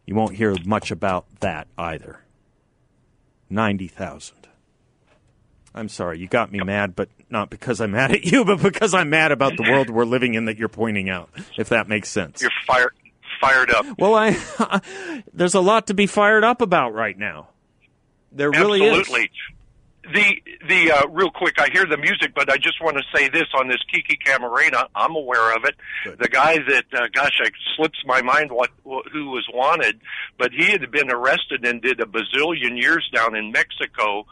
You 0.09 0.15
won't 0.15 0.37
hear 0.37 0.55
much 0.65 0.89
about 0.89 1.27
that 1.41 1.67
either. 1.77 2.21
90,000. 3.47 4.35
I'm 5.75 5.87
sorry, 5.87 6.17
you 6.17 6.25
got 6.25 6.51
me 6.51 6.61
mad, 6.63 6.95
but 6.95 7.09
not 7.29 7.51
because 7.51 7.79
I'm 7.79 7.91
mad 7.91 8.13
at 8.13 8.25
you, 8.25 8.43
but 8.45 8.59
because 8.59 8.95
I'm 8.95 9.11
mad 9.11 9.31
about 9.31 9.55
the 9.55 9.69
world 9.69 9.91
we're 9.91 10.05
living 10.05 10.33
in 10.33 10.45
that 10.45 10.57
you're 10.57 10.67
pointing 10.67 11.11
out, 11.11 11.29
if 11.59 11.69
that 11.69 11.87
makes 11.87 12.09
sense. 12.09 12.41
You're 12.41 12.49
fired 12.65 12.93
fired 13.39 13.69
up. 13.69 13.85
Well, 13.99 14.15
I 14.15 14.81
there's 15.35 15.53
a 15.53 15.61
lot 15.61 15.85
to 15.87 15.93
be 15.93 16.07
fired 16.07 16.43
up 16.43 16.63
about 16.63 16.95
right 16.95 17.15
now. 17.15 17.49
There 18.31 18.49
really 18.49 18.81
is. 18.81 19.01
Absolutely. 19.01 19.29
The 20.13 20.41
the 20.67 20.91
uh, 20.91 21.07
real 21.09 21.29
quick, 21.29 21.59
I 21.59 21.69
hear 21.71 21.85
the 21.85 21.97
music, 21.97 22.33
but 22.35 22.51
I 22.51 22.57
just 22.57 22.81
want 22.81 22.97
to 22.97 23.03
say 23.15 23.29
this 23.29 23.47
on 23.55 23.67
this 23.67 23.81
Kiki 23.91 24.17
Camarena. 24.23 24.87
I'm 24.95 25.15
aware 25.15 25.55
of 25.55 25.65
it. 25.65 25.75
Good. 26.03 26.19
The 26.19 26.27
guy 26.27 26.57
that, 26.57 26.85
uh, 26.93 27.07
gosh, 27.13 27.39
it 27.43 27.53
slips 27.75 27.99
my 28.05 28.21
mind 28.21 28.51
what, 28.51 28.71
what 28.83 29.07
who 29.11 29.31
was 29.31 29.47
wanted, 29.53 29.99
but 30.37 30.51
he 30.51 30.71
had 30.71 30.89
been 30.91 31.11
arrested 31.11 31.65
and 31.65 31.81
did 31.81 31.99
a 31.99 32.05
bazillion 32.05 32.79
years 32.79 33.09
down 33.13 33.35
in 33.35 33.51
Mexico, 33.51 34.25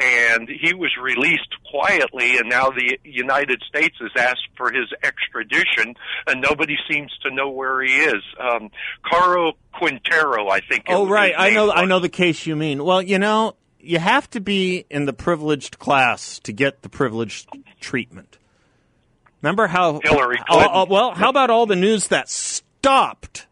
and 0.00 0.48
he 0.48 0.74
was 0.74 0.90
released 1.00 1.54
quietly, 1.70 2.38
and 2.38 2.48
now 2.48 2.70
the 2.70 2.98
United 3.04 3.62
States 3.68 3.96
has 4.00 4.10
asked 4.16 4.48
for 4.56 4.72
his 4.72 4.86
extradition, 5.02 5.94
and 6.26 6.40
nobody 6.40 6.76
seems 6.90 7.12
to 7.22 7.34
know 7.34 7.50
where 7.50 7.82
he 7.82 7.92
is. 7.92 8.22
Um, 8.40 8.70
Caro 9.04 9.52
Quintero, 9.74 10.48
I 10.48 10.60
think. 10.60 10.84
Oh, 10.88 11.06
right. 11.06 11.34
I 11.36 11.50
know. 11.50 11.66
Was. 11.66 11.74
I 11.76 11.84
know 11.84 12.00
the 12.00 12.08
case 12.08 12.46
you 12.46 12.56
mean. 12.56 12.82
Well, 12.84 13.02
you 13.02 13.18
know 13.18 13.54
you 13.80 13.98
have 13.98 14.28
to 14.30 14.40
be 14.40 14.84
in 14.90 15.06
the 15.06 15.12
privileged 15.12 15.78
class 15.78 16.38
to 16.40 16.52
get 16.52 16.82
the 16.82 16.88
privileged 16.88 17.48
treatment. 17.80 18.38
Remember 19.42 19.66
how 19.66 20.00
Hillary 20.02 20.38
Clinton? 20.46 20.70
Uh, 20.70 20.82
uh, 20.82 20.86
well, 20.88 21.14
how 21.14 21.30
about 21.30 21.50
all 21.50 21.66
the 21.66 21.76
news 21.76 22.08
that 22.08 22.28
stopped 22.28 23.46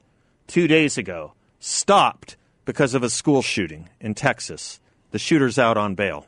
two 0.47 0.67
days 0.67 0.99
ago? 0.99 1.33
Stopped 1.61 2.37
because 2.65 2.95
of 2.95 3.03
a 3.03 3.11
school 3.11 3.43
shooting 3.43 3.89
in 4.01 4.15
Texas. 4.15 4.81
The 5.12 5.18
shooter's 5.18 5.59
out 5.59 5.77
on 5.77 5.95
bail. 5.95 6.27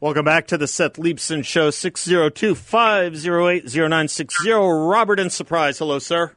Welcome 0.00 0.26
back 0.26 0.46
to 0.48 0.56
the 0.56 0.68
Seth 0.68 0.92
Leibsohn 0.92 1.44
Show, 1.44 1.70
602 1.70 2.54
508 2.54 3.64
0960. 3.64 4.48
Robert 4.52 5.18
in 5.18 5.28
Surprise. 5.28 5.80
Hello, 5.80 5.98
sir. 5.98 6.30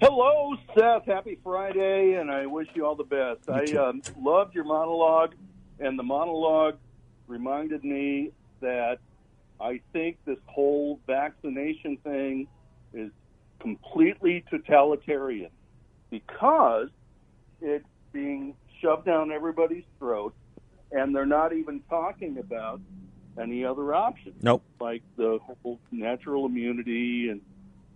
Hello, 0.00 0.54
Seth. 0.72 1.04
Happy 1.04 1.36
Friday, 1.42 2.14
and 2.20 2.30
I 2.30 2.46
wish 2.46 2.68
you 2.74 2.86
all 2.86 2.94
the 2.94 3.02
best. 3.02 3.50
I 3.50 3.64
um, 3.76 4.02
loved 4.16 4.54
your 4.54 4.62
monologue, 4.62 5.34
and 5.80 5.98
the 5.98 6.04
monologue 6.04 6.76
reminded 7.26 7.82
me 7.82 8.30
that 8.60 8.98
I 9.60 9.80
think 9.92 10.18
this 10.24 10.38
whole 10.46 11.00
vaccination 11.08 11.96
thing 12.04 12.46
is 12.94 13.10
completely 13.58 14.44
totalitarian 14.48 15.50
because 16.08 16.88
it's 17.60 17.84
being 18.12 18.54
shoved 18.80 19.06
down 19.06 19.32
everybody's 19.32 19.84
throat, 19.98 20.34
and 20.92 21.14
they're 21.14 21.26
not 21.26 21.52
even 21.52 21.80
talking 21.88 22.38
about 22.38 22.80
any 23.40 23.64
other 23.64 23.94
options. 23.94 24.42
Nope. 24.42 24.62
Like 24.80 25.02
the 25.16 25.38
whole 25.42 25.78
natural 25.90 26.46
immunity 26.46 27.30
and, 27.30 27.40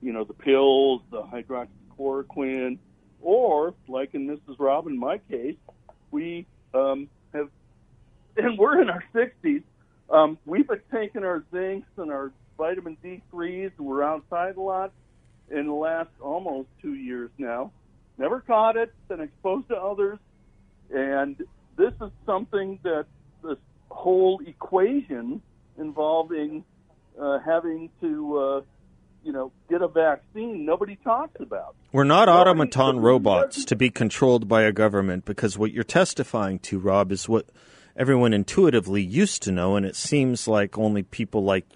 you 0.03 0.13
know, 0.13 0.25
the 0.25 0.35
pills, 0.35 1.03
the 1.11 1.23
hydroxychloroquine, 1.23 2.79
or 3.21 3.75
like 3.89 4.15
in 4.15 4.27
Mrs. 4.27 4.57
Robin, 4.59 4.99
my 4.99 5.19
case, 5.31 5.57
we 6.11 6.47
um, 6.75 7.09
have, 7.33 7.51
and 8.37 8.59
we're 8.59 8.81
in 8.81 8.91
our 8.91 9.05
60s, 9.15 9.63
um, 10.09 10.39
we've 10.47 10.69
been 10.69 10.81
taking 10.93 11.25
our 11.25 11.45
zincs 11.53 11.85
and 11.97 12.11
our 12.11 12.33
vitamin 12.57 12.97
D3s, 13.05 13.73
and 13.77 13.87
we're 13.87 14.03
outside 14.03 14.57
a 14.57 14.61
lot 14.61 14.93
in 15.51 15.67
the 15.67 15.73
last 15.73 16.11
almost 16.21 16.69
two 16.81 16.95
years 16.95 17.31
now. 17.39 17.73
Never 18.19 18.41
caught 18.41 18.77
it, 18.77 18.93
been 19.09 19.21
exposed 19.21 19.69
to 19.69 19.77
others, 19.77 20.19
and 20.91 21.37
this 21.77 21.93
is 22.01 22.11
something 22.24 22.79
that 22.83 23.07
this 23.43 23.59
whole 23.91 24.41
equation 24.47 25.43
involving 25.79 26.64
uh, 27.20 27.39
having 27.39 27.91
to, 28.01 28.39
uh, 28.39 28.61
you 29.24 29.33
know, 29.33 29.53
get 29.68 29.83
a 29.83 29.89
vaccine, 29.89 30.64
nobody 30.64 30.97
talks 31.03 31.41
about. 31.41 31.74
We're 31.93 32.05
not 32.05 32.27
Nobody- 32.27 32.51
automaton 32.51 33.01
robots 33.01 33.64
to 33.64 33.77
be 33.77 33.91
controlled 33.91 34.49
by 34.49 34.62
a 34.62 34.72
government 34.72 35.24
because 35.24 35.57
what 35.57 35.72
you're 35.72 35.85
testifying 35.85 36.59
to, 36.61 36.79
Rob, 36.79 37.11
is 37.12 37.29
what 37.29 37.47
everyone 37.97 38.33
intuitively 38.33 39.03
used 39.03 39.43
to 39.45 39.53
know, 39.53 39.77
and 39.77 39.87
it 39.87 39.97
seems 39.97 40.47
like 40.47 40.77
only 40.77 41.03
people 41.03 41.43
like 41.43 41.66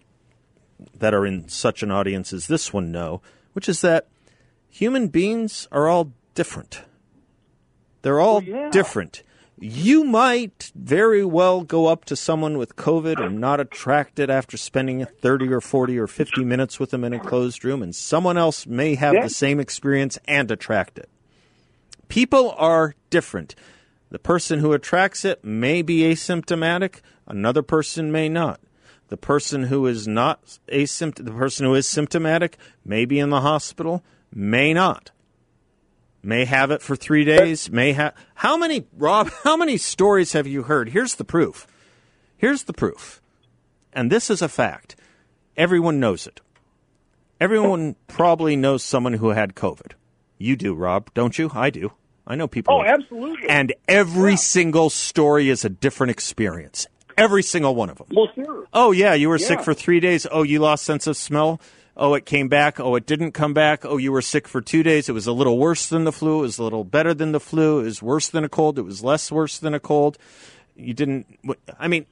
that 0.98 1.14
are 1.14 1.26
in 1.26 1.48
such 1.48 1.82
an 1.82 1.90
audience 1.90 2.32
as 2.32 2.46
this 2.46 2.72
one 2.72 2.90
know, 2.92 3.20
which 3.52 3.68
is 3.68 3.80
that 3.80 4.08
human 4.68 5.08
beings 5.08 5.66
are 5.72 5.88
all 5.88 6.12
different. 6.34 6.82
They're 8.02 8.20
all 8.20 8.42
yeah. 8.42 8.70
different. 8.70 9.22
You 9.62 10.04
might 10.04 10.72
very 10.74 11.22
well 11.22 11.60
go 11.60 11.86
up 11.86 12.06
to 12.06 12.16
someone 12.16 12.56
with 12.56 12.76
COVID 12.76 13.22
and 13.22 13.38
not 13.38 13.60
attract 13.60 14.18
it 14.18 14.30
after 14.30 14.56
spending 14.56 15.04
30 15.04 15.52
or 15.52 15.60
40 15.60 15.98
or 15.98 16.06
50 16.06 16.44
minutes 16.44 16.80
with 16.80 16.90
them 16.90 17.04
in 17.04 17.12
a 17.12 17.18
closed 17.20 17.62
room, 17.62 17.82
and 17.82 17.94
someone 17.94 18.38
else 18.38 18.66
may 18.66 18.94
have 18.94 19.12
Yeah. 19.14 19.24
the 19.24 19.28
same 19.28 19.60
experience 19.60 20.18
and 20.26 20.50
attract 20.50 20.98
it. 20.98 21.10
People 22.08 22.54
are 22.56 22.94
different. 23.10 23.54
The 24.10 24.18
person 24.18 24.60
who 24.60 24.72
attracts 24.72 25.26
it 25.26 25.44
may 25.44 25.82
be 25.82 26.10
asymptomatic, 26.10 27.00
another 27.26 27.62
person 27.62 28.10
may 28.10 28.30
not. 28.30 28.60
The 29.08 29.18
person 29.18 29.64
who 29.64 29.86
is 29.86 30.08
not 30.08 30.58
asympt- 30.72 31.22
the 31.24 31.32
person 31.32 31.66
who 31.66 31.74
is 31.74 31.86
symptomatic 31.86 32.56
may 32.82 33.04
be 33.04 33.18
in 33.18 33.28
the 33.28 33.42
hospital, 33.42 34.02
may 34.32 34.72
not. 34.72 35.10
May 36.22 36.44
have 36.44 36.70
it 36.70 36.82
for 36.82 36.96
3 36.96 37.24
days, 37.24 37.70
may 37.70 37.92
have 37.92 38.14
How 38.34 38.56
many 38.56 38.86
Rob, 38.96 39.30
how 39.44 39.56
many 39.56 39.76
stories 39.76 40.32
have 40.32 40.46
you 40.46 40.64
heard? 40.64 40.90
Here's 40.90 41.14
the 41.14 41.24
proof. 41.24 41.66
Here's 42.36 42.64
the 42.64 42.72
proof. 42.72 43.20
And 43.92 44.10
this 44.10 44.30
is 44.30 44.42
a 44.42 44.48
fact. 44.48 44.96
Everyone 45.56 45.98
knows 46.00 46.26
it. 46.26 46.40
Everyone 47.40 47.96
probably 48.06 48.54
knows 48.54 48.82
someone 48.82 49.14
who 49.14 49.30
had 49.30 49.54
COVID. 49.54 49.92
You 50.38 50.56
do, 50.56 50.74
Rob, 50.74 51.12
don't 51.14 51.38
you? 51.38 51.50
I 51.54 51.70
do. 51.70 51.92
I 52.26 52.34
know 52.36 52.46
people. 52.46 52.74
Oh, 52.74 52.84
absolutely. 52.84 53.48
And 53.48 53.72
every 53.88 54.36
single 54.36 54.90
story 54.90 55.48
is 55.48 55.64
a 55.64 55.68
different 55.70 56.10
experience. 56.10 56.86
Every 57.16 57.42
single 57.42 57.74
one 57.74 57.90
of 57.90 57.98
them. 57.98 58.06
well, 58.12 58.28
sure. 58.34 58.66
Oh 58.72 58.92
yeah, 58.92 59.14
you 59.14 59.28
were 59.28 59.38
sick 59.38 59.60
for 59.62 59.74
three 59.74 60.00
days. 60.00 60.26
Oh, 60.30 60.42
you 60.42 60.58
lost 60.60 60.84
sense 60.84 61.06
of 61.06 61.16
smell. 61.16 61.60
Oh, 61.96 62.14
it 62.14 62.24
came 62.24 62.48
back. 62.48 62.80
Oh, 62.80 62.94
it 62.94 63.04
didn't 63.04 63.32
come 63.32 63.52
back. 63.52 63.84
Oh, 63.84 63.96
you 63.96 64.12
were 64.12 64.22
sick 64.22 64.48
for 64.48 64.60
two 64.60 64.82
days. 64.82 65.08
It 65.08 65.12
was 65.12 65.26
a 65.26 65.32
little 65.32 65.58
worse 65.58 65.86
than 65.88 66.04
the 66.04 66.12
flu. 66.12 66.38
It 66.38 66.42
was 66.42 66.58
a 66.58 66.62
little 66.62 66.84
better 66.84 67.12
than 67.12 67.32
the 67.32 67.40
flu. 67.40 67.80
It 67.80 67.84
was 67.84 68.02
worse 68.02 68.28
than 68.28 68.44
a 68.44 68.48
cold. 68.48 68.78
It 68.78 68.82
was 68.82 69.02
less 69.04 69.30
worse 69.30 69.58
than 69.58 69.74
a 69.74 69.80
cold. 69.80 70.16
You 70.76 70.94
didn't. 70.94 71.26
I 71.78 71.88
mean, 71.88 72.06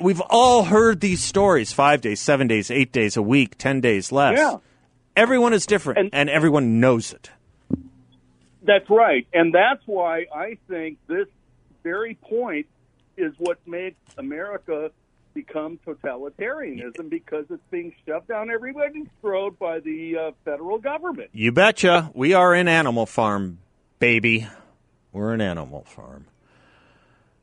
we've 0.00 0.22
all 0.30 0.64
heard 0.64 1.00
these 1.00 1.22
stories: 1.22 1.72
five 1.72 2.00
days, 2.00 2.20
seven 2.20 2.48
days, 2.48 2.70
eight 2.70 2.92
days, 2.92 3.16
a 3.16 3.22
week, 3.22 3.56
ten 3.58 3.80
days 3.80 4.10
less. 4.10 4.36
Yeah. 4.38 4.56
Everyone 5.16 5.52
is 5.52 5.66
different, 5.66 5.98
And- 5.98 6.10
and 6.14 6.30
everyone 6.30 6.80
knows 6.80 7.12
it. 7.12 7.30
That's 8.62 8.88
right. 8.90 9.26
And 9.32 9.54
that's 9.54 9.82
why 9.86 10.26
I 10.34 10.58
think 10.68 10.98
this 11.06 11.26
very 11.82 12.14
point 12.14 12.66
is 13.16 13.32
what 13.38 13.58
made 13.66 13.96
America 14.18 14.90
become 15.46 15.78
totalitarianism 15.86 17.08
because 17.08 17.46
it's 17.50 17.62
being 17.70 17.94
shoved 18.06 18.28
down 18.28 18.50
everybody's 18.50 19.06
throat 19.20 19.58
by 19.58 19.80
the 19.80 20.16
uh, 20.16 20.30
federal 20.44 20.78
government. 20.78 21.30
You 21.32 21.52
betcha. 21.52 22.10
We 22.14 22.34
are 22.34 22.54
in 22.54 22.68
Animal 22.68 23.06
Farm, 23.06 23.58
baby. 23.98 24.46
We're 25.12 25.34
in 25.34 25.40
Animal 25.40 25.84
Farm. 25.84 26.26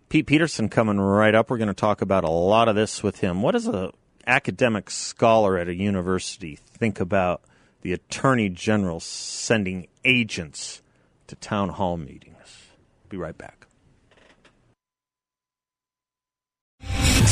Pete 0.09 0.27
Peterson 0.27 0.69
coming 0.69 0.99
right 0.99 1.33
up. 1.33 1.49
We're 1.49 1.57
going 1.57 1.67
to 1.67 1.73
talk 1.73 2.01
about 2.01 2.23
a 2.23 2.29
lot 2.29 2.69
of 2.69 2.75
this 2.75 3.01
with 3.01 3.19
him. 3.19 3.41
What 3.41 3.53
does 3.53 3.67
a 3.67 3.91
academic 4.25 4.89
scholar 4.89 5.57
at 5.57 5.67
a 5.67 5.73
university 5.73 6.55
think 6.55 6.99
about 6.99 7.41
the 7.81 7.93
attorney 7.93 8.49
general 8.49 8.99
sending 8.99 9.87
agents 10.05 10.81
to 11.27 11.35
town 11.35 11.69
hall 11.69 11.97
meetings? 11.97 12.67
Be 13.09 13.17
right 13.17 13.37
back. 13.37 13.56